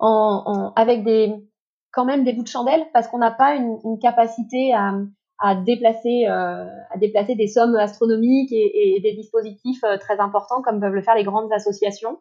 [0.00, 1.32] en, en, avec des
[1.92, 4.94] quand même des bouts de chandelle, parce qu'on n'a pas une, une capacité à,
[5.38, 10.62] à déplacer, euh, à déplacer des sommes astronomiques et, et des dispositifs euh, très importants
[10.62, 12.18] comme peuvent le faire les grandes associations.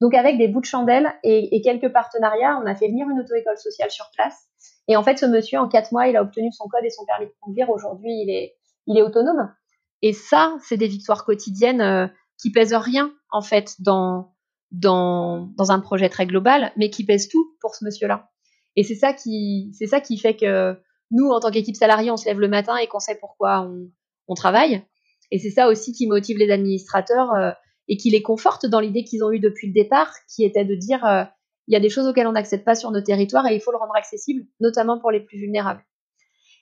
[0.00, 3.18] Donc avec des bouts de chandelle et, et quelques partenariats, on a fait venir une
[3.18, 4.46] auto-école sociale sur place.
[4.86, 7.04] Et en fait, ce monsieur, en quatre mois, il a obtenu son code et son
[7.04, 7.68] permis de conduire.
[7.70, 8.54] Aujourd'hui, il est,
[8.86, 9.52] il est autonome.
[10.00, 12.06] Et ça, c'est des victoires quotidiennes euh,
[12.40, 14.32] qui pèsent rien, en fait, dans,
[14.70, 18.30] dans, dans un projet très global, mais qui pèsent tout pour ce monsieur-là.
[18.76, 20.76] Et c'est ça qui, c'est ça qui fait que
[21.10, 23.90] nous, en tant qu'équipe salariée, on se lève le matin et qu'on sait pourquoi on,
[24.28, 24.84] on travaille.
[25.30, 27.50] Et c'est ça aussi qui motive les administrateurs euh,
[27.88, 30.74] et qui les conforte dans l'idée qu'ils ont eue depuis le départ, qui était de
[30.74, 31.24] dire euh,
[31.66, 33.72] il y a des choses auxquelles on n'accède pas sur nos territoires et il faut
[33.72, 35.84] le rendre accessible, notamment pour les plus vulnérables.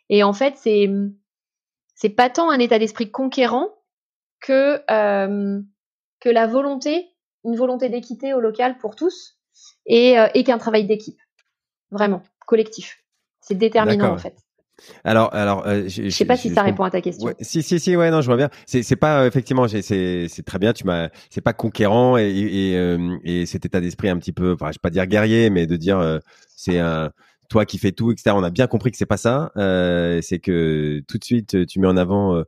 [0.08, 0.88] Et en fait, c'est
[1.94, 3.68] c'est pas tant un état d'esprit conquérant
[4.40, 5.60] que euh,
[6.20, 7.08] que la volonté,
[7.46, 9.38] une volonté d'équité au local pour tous
[9.86, 11.18] et, et qu'un travail d'équipe,
[11.90, 13.02] vraiment collectif.
[13.40, 14.36] C'est déterminant en fait.
[15.04, 17.32] Alors, alors, euh, je, sais pas si ça répond à ta question.
[17.40, 18.50] si, si, si, ouais, non, je vois bien.
[18.66, 20.72] C'est, pas euh, effectivement, c'est, c'est très bien.
[20.72, 24.52] Tu m'as, c'est pas conquérant et et, euh, et cet état d'esprit un petit peu,
[24.52, 26.18] enfin, je vais pas dire guerrier, mais de dire euh,
[26.56, 27.10] c'est un
[27.48, 28.32] toi qui fais tout, etc.
[28.34, 29.52] On a bien compris que c'est pas ça.
[29.54, 32.42] c'est que tout de suite, tu mets en avant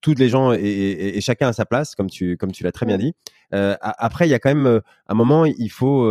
[0.00, 2.72] toutes les gens et, et, et, chacun à sa place, comme tu comme tu l'as
[2.72, 3.14] très bien dit.
[3.50, 6.06] après, il y a quand même un moment, il faut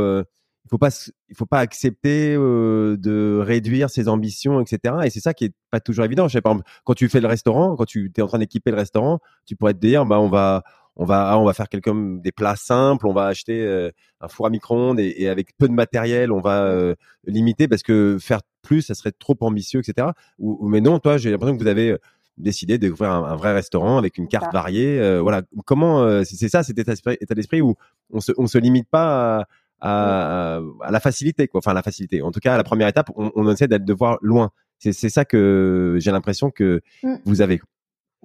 [0.66, 0.90] il faut pas
[1.30, 5.54] il faut pas accepter euh, de réduire ses ambitions etc et c'est ça qui est
[5.72, 6.28] pas toujours évident.
[6.28, 8.70] Je sais par exemple quand tu fais le restaurant quand tu es en train d'équiper
[8.70, 10.64] le restaurant tu pourrais te dire bah on va
[10.96, 13.90] on va on va faire quelques des plats simples on va acheter euh,
[14.22, 16.94] un four à micro-ondes et, avec peu de matériel on va euh,
[17.26, 21.32] limiter parce que faire plus ça serait trop ambitieux etc ou, mais non toi j'ai
[21.32, 21.98] l'impression que vous avez
[22.40, 26.78] décidé d'ouvrir un, un, vrai restaurant avec une carte variée voilà comment c'est ça cet
[26.80, 27.76] état d'esprit où
[28.12, 29.48] on se on se limite pas à,
[29.82, 31.60] à, à, la facilité, quoi.
[31.60, 32.22] Enfin, la facilité.
[32.22, 34.52] En tout cas, à la première étape, on, on essaie d'être de voir loin.
[34.80, 37.16] C'est ça que j'ai l'impression que mm.
[37.26, 37.60] vous avez.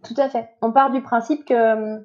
[0.05, 0.51] Tout à fait.
[0.63, 2.05] On part du principe que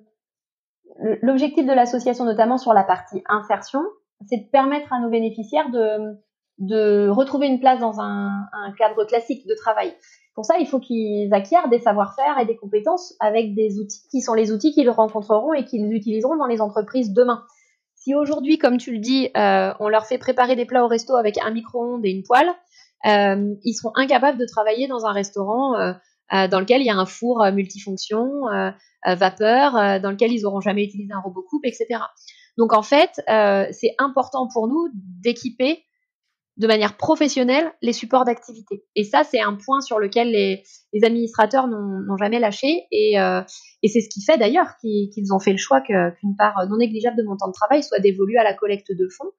[1.21, 3.83] l'objectif de l'association, notamment sur la partie insertion,
[4.27, 6.17] c'est de permettre à nos bénéficiaires de,
[6.57, 9.93] de retrouver une place dans un, un cadre classique de travail.
[10.39, 14.21] Pour ça, il faut qu'ils acquièrent des savoir-faire et des compétences avec des outils qui
[14.21, 17.43] sont les outils qu'ils rencontreront et qu'ils utiliseront dans les entreprises demain.
[17.95, 21.17] Si aujourd'hui, comme tu le dis, euh, on leur fait préparer des plats au resto
[21.17, 22.47] avec un micro-ondes et une poêle,
[23.05, 26.95] euh, ils seront incapables de travailler dans un restaurant euh, dans lequel il y a
[26.95, 28.43] un four multifonction,
[29.05, 31.99] vapeur, dans lequel ils n'auront jamais utilisé un robot coupe, etc.
[32.57, 33.11] Donc en fait,
[33.73, 35.83] c'est important pour nous d'équiper
[36.59, 38.83] de manière professionnelle les supports d'activité.
[38.95, 40.63] Et ça, c'est un point sur lequel les,
[41.03, 42.85] administrateurs n'ont jamais lâché.
[43.17, 43.41] Euh,
[43.81, 47.15] et, c'est ce qui fait d'ailleurs qu'ils ont fait le choix qu'une part non négligeable
[47.17, 49.31] de mon temps de travail soit dévolue à la collecte de fonds,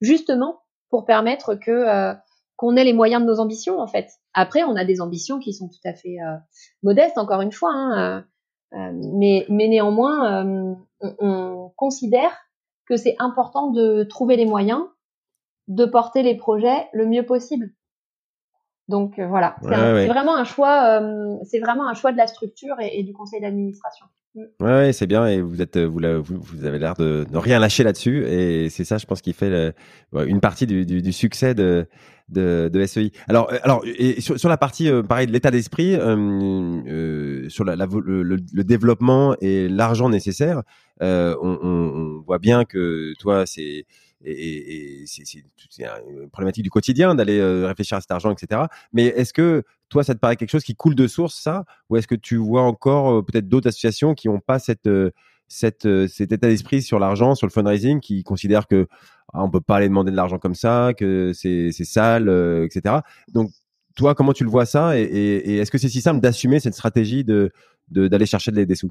[0.00, 2.14] justement pour permettre que euh,
[2.56, 4.08] qu'on ait les moyens de nos ambitions, en fait.
[4.32, 6.36] Après, on a des ambitions qui sont tout à fait euh,
[6.84, 7.72] modestes, encore une fois.
[7.72, 8.24] Hein,
[8.72, 12.30] mais, mais néanmoins, on, on considère
[12.86, 14.82] que c'est important de trouver les moyens
[15.68, 17.70] de porter les projets le mieux possible.
[18.88, 22.74] Donc euh, voilà, c'est vraiment un choix, euh, c'est vraiment un choix de la structure
[22.80, 24.06] et, du conseil d'administration.
[24.34, 24.64] Mm.
[24.64, 28.24] Ouais, c'est bien et vous êtes, vous, vous, avez l'air de ne rien lâcher là-dessus
[28.26, 29.74] et c'est ça, je pense, qui fait
[30.14, 31.86] une partie du, succès de,
[32.30, 33.12] de, SEI.
[33.28, 35.92] Alors, euh, alors et sur, la partie pareil de l'état d'esprit,
[37.50, 40.62] sur la, le, développement et l'argent nécessaire,
[41.02, 43.84] on, on, voit bien que toi, c'est
[44.24, 48.62] et, c'est une problématique du quotidien d'aller euh, réfléchir à cet argent, etc.
[48.92, 51.64] Mais est-ce que toi, ça te paraît quelque chose qui coule de source, ça?
[51.88, 55.10] Ou est-ce que tu vois encore euh, peut-être d'autres associations qui n'ont pas cette, euh,
[55.46, 58.88] cette, cet état d'esprit sur l'argent, sur le fundraising, qui considèrent que
[59.32, 62.28] ah, on peut pas aller demander de l'argent comme ça, que c'est sale,
[62.64, 62.96] etc.
[63.28, 63.50] Donc,
[63.94, 64.98] toi, comment tu le vois ça?
[64.98, 67.52] Et, est-ce que c'est si simple d'assumer cette stratégie de
[67.90, 68.90] d'aller chercher des, sous?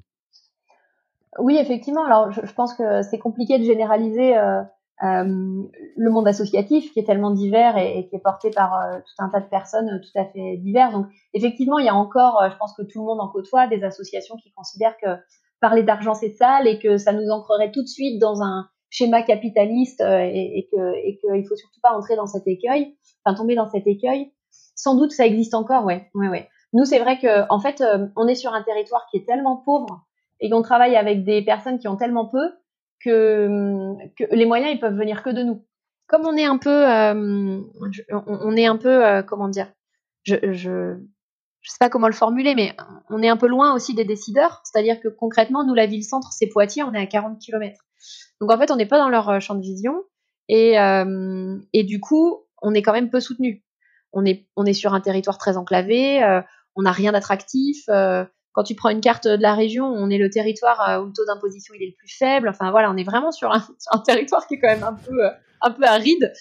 [1.39, 2.05] Oui, effectivement.
[2.05, 4.35] Alors, je, pense que c'est compliqué de généraliser
[5.01, 9.29] le monde associatif qui est tellement divers et, qui est porté par euh, tout un
[9.29, 10.93] tas de personnes euh, tout à fait diverses.
[10.93, 13.83] Donc effectivement, il y a encore, je pense que tout le monde en côtoie, des
[13.83, 15.09] associations qui considèrent que
[15.59, 19.21] parler d'argent c'est sale et que ça nous ancrerait tout de suite dans un schéma
[19.21, 23.55] capitaliste et, et que et qu'il faut surtout pas entrer dans cet écueil, enfin tomber
[23.55, 24.31] dans cet écueil.
[24.75, 26.47] Sans doute ça existe encore, ouais, ouais, ouais.
[26.73, 27.83] Nous c'est vrai que en fait
[28.15, 30.05] on est sur un territoire qui est tellement pauvre
[30.39, 32.51] et qu'on travaille avec des personnes qui ont tellement peu
[32.99, 35.65] que, que les moyens ils peuvent venir que de nous.
[36.07, 37.61] Comme on est un peu, euh,
[38.27, 39.67] on, est un peu, euh, comment dire,
[40.23, 40.97] je, je,
[41.61, 42.75] je sais pas comment le formuler, mais
[43.09, 44.61] on est un peu loin aussi des décideurs.
[44.63, 47.81] C'est-à-dire que concrètement, nous, la ville-centre, c'est Poitiers, on est à 40 km.
[48.39, 50.03] Donc en fait, on n'est pas dans leur euh, champ de vision.
[50.47, 53.63] Et, euh, et du coup, on est quand même peu soutenu.
[54.13, 56.41] On est, on est sur un territoire très enclavé, euh,
[56.75, 57.83] on n'a rien d'attractif.
[57.89, 58.25] Euh,
[58.57, 61.13] quand tu prends une carte de la région, on est le territoire euh, où le
[61.13, 62.49] taux d'imposition il est le plus faible.
[62.49, 65.29] Enfin voilà, on est vraiment sur un, territoire qui est quand même un peu, euh,
[65.61, 66.33] un peu aride.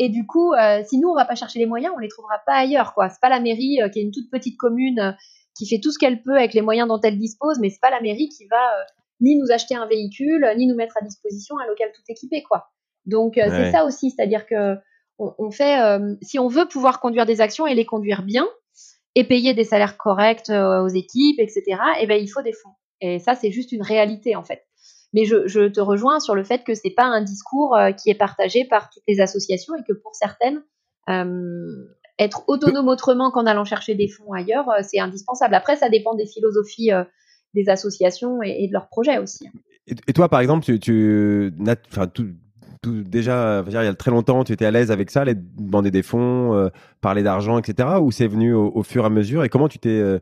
[0.00, 2.40] Et du coup, euh, si nous on va pas chercher les moyens, on les trouvera
[2.44, 2.94] pas ailleurs.
[2.94, 3.10] quoi.
[3.10, 5.16] C'est pas la mairie qui est une toute petite commune
[5.56, 7.90] qui fait tout ce qu'elle peut avec les moyens dont elle dispose, mais c'est pas
[7.90, 8.84] la mairie qui va
[9.20, 12.70] ni nous acheter un véhicule, ni nous mettre à disposition un local tout équipé, quoi.
[13.04, 14.74] Donc c'est ça aussi, c'est-à-dire que
[15.18, 15.78] on fait,
[16.22, 18.48] si on veut pouvoir conduire des actions et les conduire bien,
[19.16, 21.64] et payer des salaires corrects euh, aux équipes, etc.,
[22.00, 22.74] eh ben, il faut des fonds.
[23.00, 24.62] Et ça, c'est juste une réalité, en fait.
[25.14, 28.14] Mais je, te rejoins sur le fait que c'est pas un discours euh, qui est
[28.14, 30.62] partagé par toutes les associations et que pour certaines,
[31.08, 31.86] euh,
[32.18, 35.54] être autonome autrement qu'en allant chercher des fonds ailleurs, c'est indispensable.
[35.54, 36.90] Après, ça dépend des philosophies
[37.54, 39.48] des associations et, de leurs projets aussi.
[39.86, 41.52] Et, toi, par exemple, tu, tu
[41.92, 42.06] enfin,
[42.86, 45.90] tout, déjà, il y a très longtemps, tu étais à l'aise avec ça, aller demander
[45.90, 46.68] des fonds, euh,
[47.00, 47.88] parler d'argent, etc.
[48.00, 50.20] Ou c'est venu au, fur et à mesure Et comment tu t'es euh,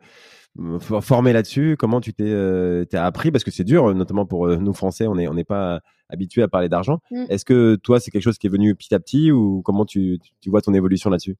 [1.00, 5.06] formé là-dessus Comment tu t'es euh, appris Parce que c'est dur, notamment pour nous Français,
[5.06, 7.00] on n'est on pas habitué à parler d'argent.
[7.10, 7.24] Mm.
[7.28, 10.18] Est-ce que toi, c'est quelque chose qui est venu petit à petit ou comment tu,
[10.40, 11.36] tu vois ton évolution là-dessus?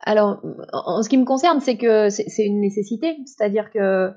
[0.00, 0.40] Alors,
[0.72, 3.16] en ce qui me concerne, c'est que c'est une nécessité.
[3.26, 4.10] C'est-à-dire que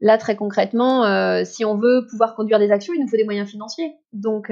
[0.00, 1.04] là, très concrètement,
[1.44, 3.92] si on veut pouvoir conduire des actions, il nous faut des moyens financiers.
[4.12, 4.50] Donc,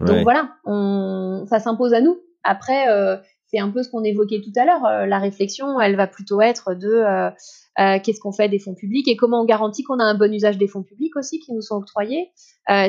[0.00, 2.20] donc voilà, on, ça s'impose à nous.
[2.44, 3.16] Après, euh,
[3.48, 4.84] c'est un peu ce qu'on évoquait tout à l'heure.
[4.86, 7.30] Euh, la réflexion, elle va plutôt être de euh,
[7.76, 10.58] qu'est-ce qu'on fait des fonds publics et comment on garantit qu'on a un bon usage
[10.58, 12.30] des fonds publics aussi qui nous sont octroyés.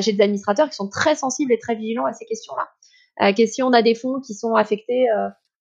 [0.00, 3.36] J'ai des administrateurs qui sont très sensibles et très vigilants à ces questions-là.
[3.46, 5.06] si on a des fonds qui sont affectés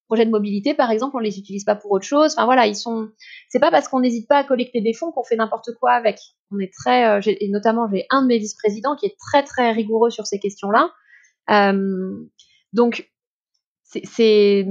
[0.07, 2.33] projets de mobilité, par exemple, on les utilise pas pour autre chose.
[2.35, 3.09] Enfin voilà, ils sont.
[3.47, 6.19] C'est pas parce qu'on n'hésite pas à collecter des fonds qu'on fait n'importe quoi avec.
[6.51, 10.09] On est très, et notamment j'ai un de mes vice-présidents qui est très très rigoureux
[10.09, 10.89] sur ces questions-là.
[11.49, 12.29] Euh,
[12.73, 13.11] donc,
[13.83, 14.65] c'est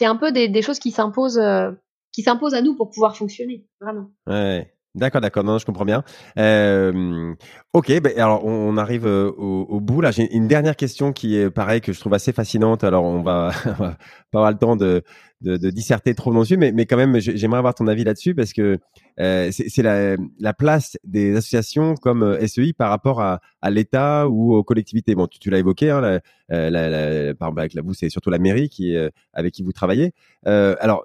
[0.00, 1.72] un peu des, des choses qui s'imposent euh,
[2.12, 4.10] qui s'imposent à nous pour pouvoir fonctionner, vraiment.
[4.26, 4.72] Ouais.
[4.94, 6.04] D'accord, d'accord, non, je comprends bien.
[6.38, 7.34] Euh,
[7.72, 10.02] ok, ben, alors on, arrive euh, au, au, bout.
[10.02, 12.84] Là, j'ai une dernière question qui est pareil que je trouve assez fascinante.
[12.84, 13.96] Alors on va, pas
[14.34, 15.02] avoir le temps de,
[15.40, 18.52] de, de disserter trop dessus, mais, mais quand même, j'aimerais avoir ton avis là-dessus parce
[18.52, 18.80] que
[19.18, 24.28] euh, c'est la, la, place des associations comme euh, SEI par rapport à, à l'État
[24.28, 25.14] ou aux collectivités.
[25.14, 26.20] Bon, tu, tu l'as évoqué, hein, la,
[26.50, 28.94] la, la, par exemple, avec la, vous, c'est surtout la mairie qui,
[29.32, 30.12] avec qui vous travaillez.
[30.44, 31.02] alors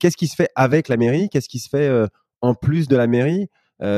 [0.00, 1.28] qu'est-ce qui se fait avec la mairie?
[1.28, 2.08] Qu'est-ce qui se fait
[2.40, 3.48] en plus de la mairie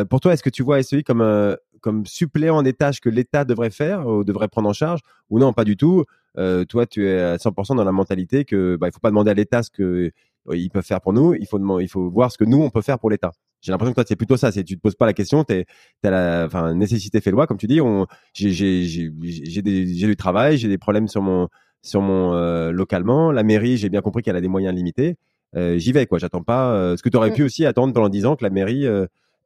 [0.08, 3.70] Pour toi, est-ce que tu vois SEI comme comme suppléant des tâches que l'État devrait
[3.70, 6.04] faire ou devrait prendre en charge ou non pas du tout?
[6.36, 9.34] Toi tu es à 100% dans la mentalité que bah, il faut pas demander à
[9.34, 10.10] l'État ce que
[10.52, 11.34] ils peuvent faire pour nous.
[11.34, 13.32] Il faut il faut voir ce que nous on peut faire pour l'État.
[13.60, 14.52] J'ai l'impression que toi c'est plutôt ça.
[14.52, 15.44] C'est tu te poses pas la question.
[15.44, 15.66] T'es
[16.02, 17.80] t'as la nécessité fait loi comme tu dis.
[18.34, 21.48] J'ai j'ai du travail j'ai des problèmes sur mon
[21.82, 23.32] sur mon euh, localement.
[23.32, 25.10] La mairie j'ai bien compris qu'elle a des moyens limités.
[25.10, 25.14] euh,
[25.54, 27.34] j'y vais quoi j'attends pas euh, ce que tu aurais mm.
[27.34, 28.86] pu aussi attendre pendant 10 ans que la mairie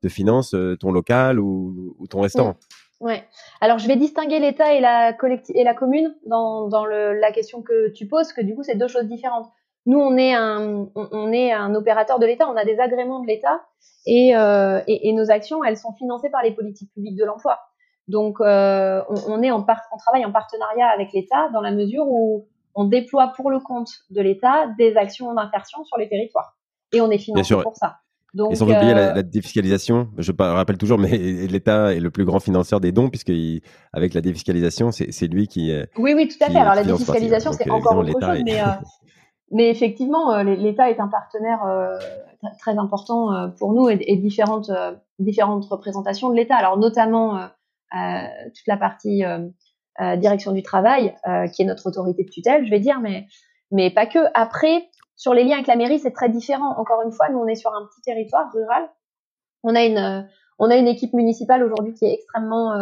[0.01, 2.57] te finance ton local ou, ou ton restaurant
[3.01, 3.07] mm.
[3.07, 3.25] ouais
[3.61, 7.33] alors je vais distinguer l'État et la collective et la commune dans dans le, la
[7.33, 9.49] question que tu poses que du coup c'est deux choses différentes
[9.87, 13.27] nous, on est un, on est un opérateur de l'État, on a des agréments de
[13.27, 13.61] l'État
[14.07, 17.61] et, euh, et, et, nos actions, elles sont financées par les politiques publiques de l'emploi.
[18.09, 21.71] Donc, euh, on, on, est en part, on travaille en partenariat avec l'État dans la
[21.71, 26.57] mesure où on déploie pour le compte de l'État des actions d'insertion sur les territoires
[26.93, 27.97] et on est financé pour ça.
[28.35, 31.09] Donc, et sans oublier la, euh, la, défiscalisation, je rappelle toujours, mais
[31.49, 33.33] l'État est le plus grand financeur des dons, puisque
[33.93, 35.73] avec la défiscalisation, c'est lui qui.
[35.97, 36.59] Oui, oui, tout à fait.
[36.59, 38.65] Alors la défiscalisation, c'est encore autre chose, mais, euh,
[39.55, 41.99] mais effectivement, euh, l'État est un partenaire euh,
[42.59, 44.71] très important euh, pour nous et, et différentes,
[45.19, 46.57] différentes représentations de l'État.
[46.57, 47.49] Alors notamment
[47.93, 49.23] toute la partie
[50.01, 51.15] direction du travail,
[51.53, 53.27] qui est notre autorité de tutelle, je vais dire, mais,
[53.71, 54.19] mais pas que.
[54.35, 56.77] Après, sur les liens avec la mairie, c'est très différent.
[56.79, 58.89] Encore une fois, nous, on est sur un petit territoire rural.
[59.63, 60.29] On a une,
[60.59, 62.73] on a une équipe municipale aujourd'hui qui est extrêmement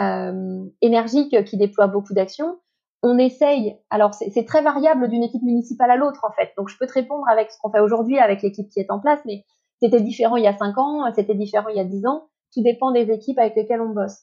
[0.00, 2.58] euh, énergique, qui déploie beaucoup d'actions
[3.02, 6.52] on essaye, alors c'est très variable d'une équipe municipale à l'autre en fait.
[6.56, 9.00] Donc je peux te répondre avec ce qu'on fait aujourd'hui avec l'équipe qui est en
[9.00, 9.44] place, mais
[9.80, 12.28] c'était différent il y a 5 ans, c'était différent il y a 10 ans.
[12.54, 14.22] Tout dépend des équipes avec lesquelles on bosse.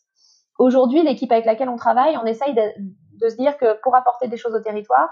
[0.59, 4.35] Aujourd'hui, l'équipe avec laquelle on travaille, on essaye de, se dire que pour apporter des
[4.35, 5.09] choses au territoire,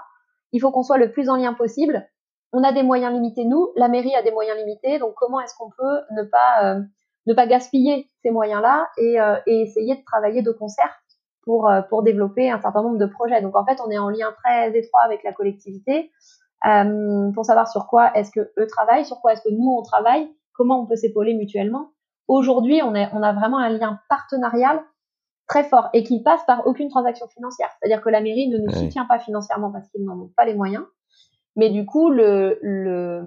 [0.52, 2.06] il faut qu'on soit le plus en lien possible.
[2.52, 5.54] On a des moyens limités, nous, la mairie a des moyens limités, donc comment est-ce
[5.56, 6.80] qu'on peut ne pas, euh,
[7.26, 10.90] ne pas gaspiller ces moyens-là et, euh, et essayer de travailler de concert
[11.44, 13.40] pour, euh, pour développer un certain nombre de projets?
[13.40, 16.10] Donc en fait, on est en lien très étroit avec la collectivité
[16.66, 19.82] euh, pour savoir sur quoi est-ce que eux travaillent, sur quoi est-ce que nous on
[19.82, 21.92] travaille, comment on peut s'épauler mutuellement.
[22.26, 24.82] Aujourd'hui, on, on a vraiment un lien partenarial
[25.48, 27.68] très fort et qui passe par aucune transaction financière.
[27.78, 30.54] C'est-à-dire que la mairie ne nous soutient pas financièrement parce qu'ils n'en ont pas les
[30.54, 30.84] moyens.
[31.56, 33.26] Mais du coup, le, le,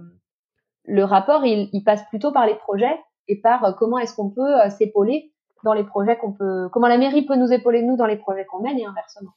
[0.85, 2.97] le rapport, il, il, passe plutôt par les projets
[3.27, 5.31] et par euh, comment est-ce qu'on peut s'épauler
[5.63, 8.45] dans les projets qu'on peut, comment la mairie peut nous épauler nous dans les projets
[8.45, 9.31] qu'on mène et inversement.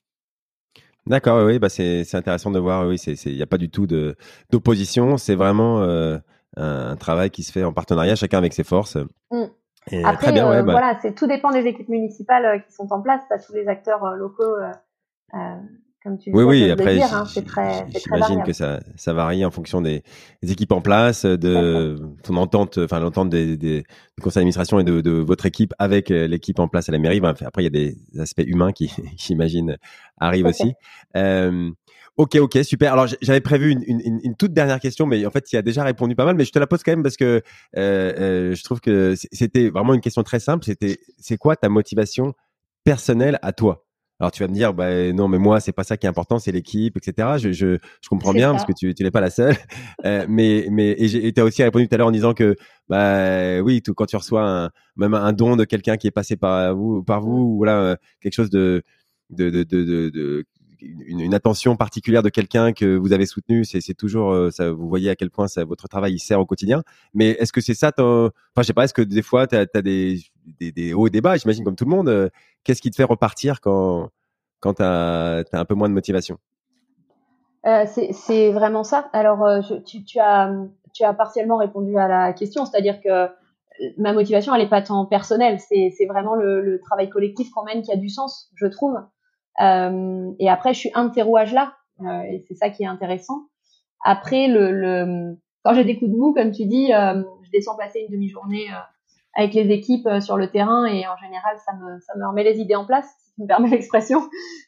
[1.07, 2.87] D'accord, oui, bah c'est intéressant de voir.
[2.87, 5.18] Oui, il n'y a pas du tout d'opposition.
[5.18, 6.16] C'est vraiment euh,
[6.57, 8.97] un travail qui se fait en partenariat, chacun avec ses forces.
[9.30, 9.45] Mm.
[9.87, 12.91] Après, très bien, euh, bah voilà, c'est tout dépend des équipes municipales euh, qui sont
[12.93, 13.20] en place.
[13.28, 14.57] Tu as tous les acteurs locaux
[16.07, 20.03] oui, oui, après, hein, j'imagine que ça, ça varie en fonction des,
[20.43, 25.01] équipes en place, de ton entente, enfin l'entente des, des, du conseil d'administration et de,
[25.01, 27.22] de, votre équipe avec euh, l'équipe en place à la mairie.
[27.24, 29.78] après, il y a des aspects humains qui, j'imagine,
[30.18, 30.74] arrivent aussi.
[31.16, 31.70] Euh,
[32.17, 32.93] ok, ok, super.
[32.93, 35.85] Alors, j'avais prévu une, une, une, toute dernière question, mais en fait, il a déjà
[35.85, 36.37] répondu pas mal.
[36.37, 37.43] Mais je te la pose quand même parce que
[37.77, 40.65] euh, euh je trouve que c'était vraiment une question très simple.
[40.65, 42.35] C'était, c'est quoi ta motivation
[42.85, 43.85] personnelle à toi?
[44.21, 46.39] Alors tu vas me dire, bah, non, mais moi, c'est pas ça qui est important,
[46.39, 47.37] c'est l'équipe, etc.
[47.39, 49.57] Je, je, je comprends bien parce que tu, tu n'es pas la seule.
[50.05, 52.55] euh, mais mais et tu as aussi répondu tout à l'heure en disant que,
[52.89, 56.37] bah oui, tout, quand tu reçois un, même un don de quelqu'un qui est passé
[56.37, 58.85] par vous, par vous, ou voilà, quelque chose de
[59.31, 60.45] de, de, de, de
[61.07, 65.16] une, attention particulière de quelqu'un que vous avez soutenu, c'est toujours, euh, vous voyez à
[65.16, 66.82] quel point votre travail il sert au quotidien.
[67.12, 69.66] Mais est-ce que c'est ça Enfin, je sais pas, est-ce que des fois, tu as,
[69.82, 70.20] des,
[70.61, 72.09] des, hauts et des bas, j'imagine, comme tout le monde.
[72.09, 72.28] Euh,
[72.62, 74.11] qu'est-ce qui te fait repartir quand,
[74.61, 76.39] quand tu as, un peu moins de motivation?
[77.66, 79.09] Euh, C'est vraiment ça.
[79.12, 80.53] Alors, euh, tu, as,
[80.93, 83.28] tu as partiellement répondu à la question, c'est-à-dire que
[83.99, 87.82] ma motivation, elle n'est pas tant personnelle, c'est vraiment le, le, travail collectif qu'on mène
[87.82, 88.97] qui a du sens, je trouve.
[89.61, 92.86] Euh, et après, je suis un de ces rouages-là, euh, et c'est ça qui est
[92.86, 93.48] intéressant.
[94.05, 97.76] Après, le, le quand j'ai des coups de mou, comme tu dis, euh, je descends
[97.76, 98.66] passer une demi-journée
[99.34, 102.59] avec les équipes sur le terrain, et en général, ça me, ça me remet les
[102.61, 104.20] idées en place, si tu me permets l'expression.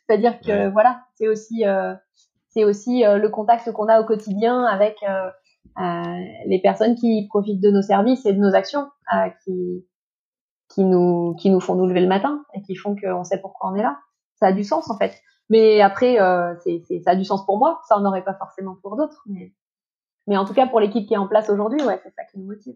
[0.06, 1.64] C'est-à-dire que voilà, c'est aussi,
[2.48, 4.96] c'est aussi le contact qu'on a au quotidien avec
[6.46, 8.86] les personnes qui profitent de nos services et de nos actions,
[9.44, 9.84] qui
[10.68, 13.70] qui nous qui nous font nous lever le matin et qui font qu'on sait pourquoi
[13.70, 13.98] on est là
[14.38, 15.20] ça a du sens en fait.
[15.48, 18.76] Mais après, euh, c'est, ça a du sens pour moi, ça en aurait pas forcément
[18.82, 19.22] pour d'autres.
[19.26, 19.52] Mais,
[20.26, 22.38] mais en tout cas, pour l'équipe qui est en place aujourd'hui, ouais, c'est ça qui
[22.38, 22.74] nous motive.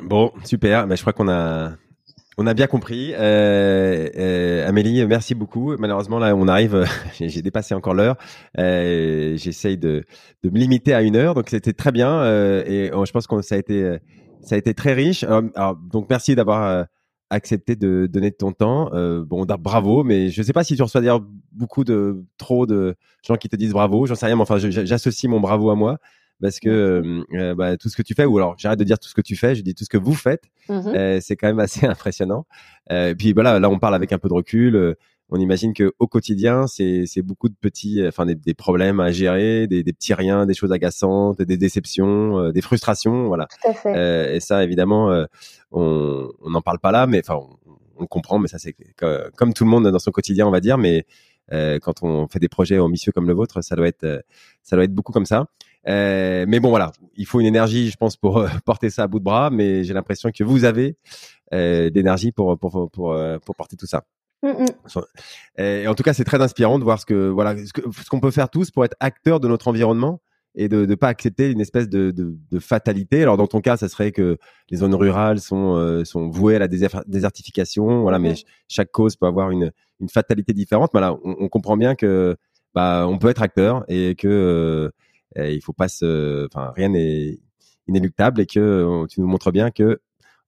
[0.00, 0.86] Bon, super.
[0.86, 1.72] Ben, je crois qu'on a
[2.38, 3.12] On a bien compris.
[3.14, 5.74] Euh, euh, Amélie, merci beaucoup.
[5.78, 6.84] Malheureusement, là, on arrive,
[7.18, 8.16] j'ai dépassé encore l'heure.
[8.56, 10.04] J'essaye de,
[10.44, 12.24] de, me limiter à une heure, donc c'était très bien.
[12.64, 13.98] Et je pense que ça a été,
[14.42, 15.24] ça a été très riche.
[15.24, 16.86] Donc, merci d'avoir
[17.30, 18.90] accepté de donner de ton temps.
[18.94, 21.20] Euh, bon, bravo, mais je ne sais pas si tu reçois dire
[21.52, 22.94] beaucoup de trop de
[23.26, 24.06] gens qui te disent bravo.
[24.06, 25.98] J'en sais rien, mais enfin, j'associe mon bravo à moi
[26.40, 28.98] parce que euh, euh, bah, tout ce que tu fais, ou alors j'arrête de dire
[28.98, 31.36] tout ce que tu fais, je dis tout ce que vous faites, mmh euh, c'est
[31.36, 32.46] quand même assez impressionnant.
[32.90, 34.96] et puis voilà, là on parle avec un peu de recul.
[35.28, 39.82] On imagine que au quotidien, c'est beaucoup de petits, enfin des, problèmes à gérer, des,
[39.82, 43.46] des, petits riens, des choses agaçantes, des déceptions, des frustrations, voilà.
[43.46, 44.36] Tout à fait.
[44.36, 45.26] et ça, évidemment,
[45.72, 48.76] on n'en parle pas là, mais enfin on, on, comprend, mais ça c'est
[49.36, 51.06] comme tout le monde dans son quotidien, on va dire, mais
[51.50, 54.24] quand on fait des projets ambitieux comme le vôtre, ça doit être,
[54.62, 55.46] ça doit être beaucoup comme ça.
[55.88, 59.06] Euh, mais bon, voilà, il faut une énergie, je pense, pour euh, porter ça à
[59.06, 59.50] bout de bras.
[59.50, 60.96] Mais j'ai l'impression que vous avez
[61.52, 64.04] euh, d'énergie pour pour pour euh, pour, porter tout ça.
[64.42, 65.62] Mm, mm.
[65.62, 68.30] Et en tout cas, c'est très inspirant de voir ce que voilà ce qu'on peut
[68.30, 70.20] faire tous pour être acteur de notre environnement
[70.54, 73.22] et de ne pas accepter une espèce de, de, de, fatalité.
[73.22, 74.38] Alors dans ton cas, ça serait que
[74.70, 78.18] les zones rurales sont sont vouées à la désertification, voilà.
[78.18, 78.34] Mais
[78.68, 80.90] chaque cause peut avoir une une fatalité différente.
[80.92, 82.36] Voilà, on, on comprend bien que
[82.74, 84.90] bah on peut être acteur et que
[85.36, 87.38] et il faut pas se, enfin, rien n'est
[87.88, 90.00] inéluctable et que euh, tu nous montres bien que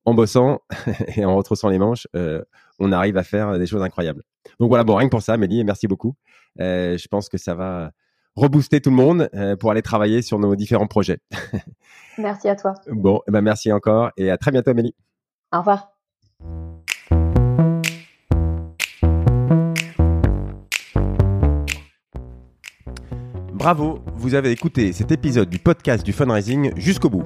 [0.05, 0.61] en bossant
[1.16, 2.43] et en retroussant les manches, euh,
[2.79, 4.22] on arrive à faire des choses incroyables.
[4.61, 6.14] Donc voilà, bon, rien que pour ça, Mélie, merci beaucoup.
[6.61, 7.93] Euh, je pense que ça va
[8.37, 11.18] rebooster tout le monde pour aller travailler sur nos différents projets.
[12.18, 12.74] merci à toi.
[12.89, 14.95] Bon, eh ben merci encore et à très bientôt, Amélie.
[15.53, 15.99] Au revoir.
[23.59, 27.24] Bravo, vous avez écouté cet épisode du podcast du fundraising jusqu'au bout.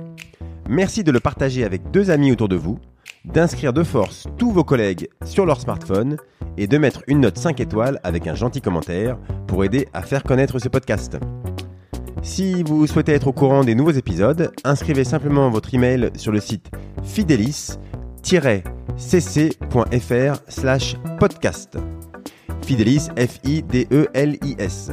[0.67, 2.79] Merci de le partager avec deux amis autour de vous,
[3.25, 6.17] d'inscrire de force tous vos collègues sur leur smartphone
[6.57, 10.23] et de mettre une note 5 étoiles avec un gentil commentaire pour aider à faire
[10.23, 11.17] connaître ce podcast.
[12.23, 16.41] Si vous souhaitez être au courant des nouveaux épisodes, inscrivez simplement votre email sur le
[16.41, 16.71] site
[17.03, 17.79] fidelis-cc.fr
[20.49, 21.79] slash podcast.
[22.65, 24.93] Fidelis, F-I-D-E-L-I-S.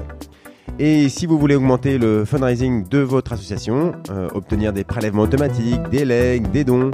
[0.80, 5.82] Et si vous voulez augmenter le fundraising de votre association, euh, obtenir des prélèvements automatiques,
[5.92, 6.92] des legs, des dons,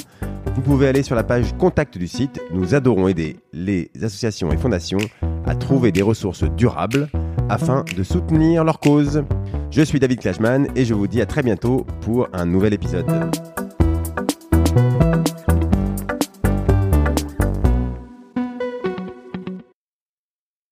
[0.55, 2.41] vous pouvez aller sur la page contact du site.
[2.51, 4.99] Nous adorons aider les associations et fondations
[5.45, 7.09] à trouver des ressources durables
[7.49, 9.23] afin de soutenir leur cause.
[9.69, 13.05] Je suis David Clashman et je vous dis à très bientôt pour un nouvel épisode.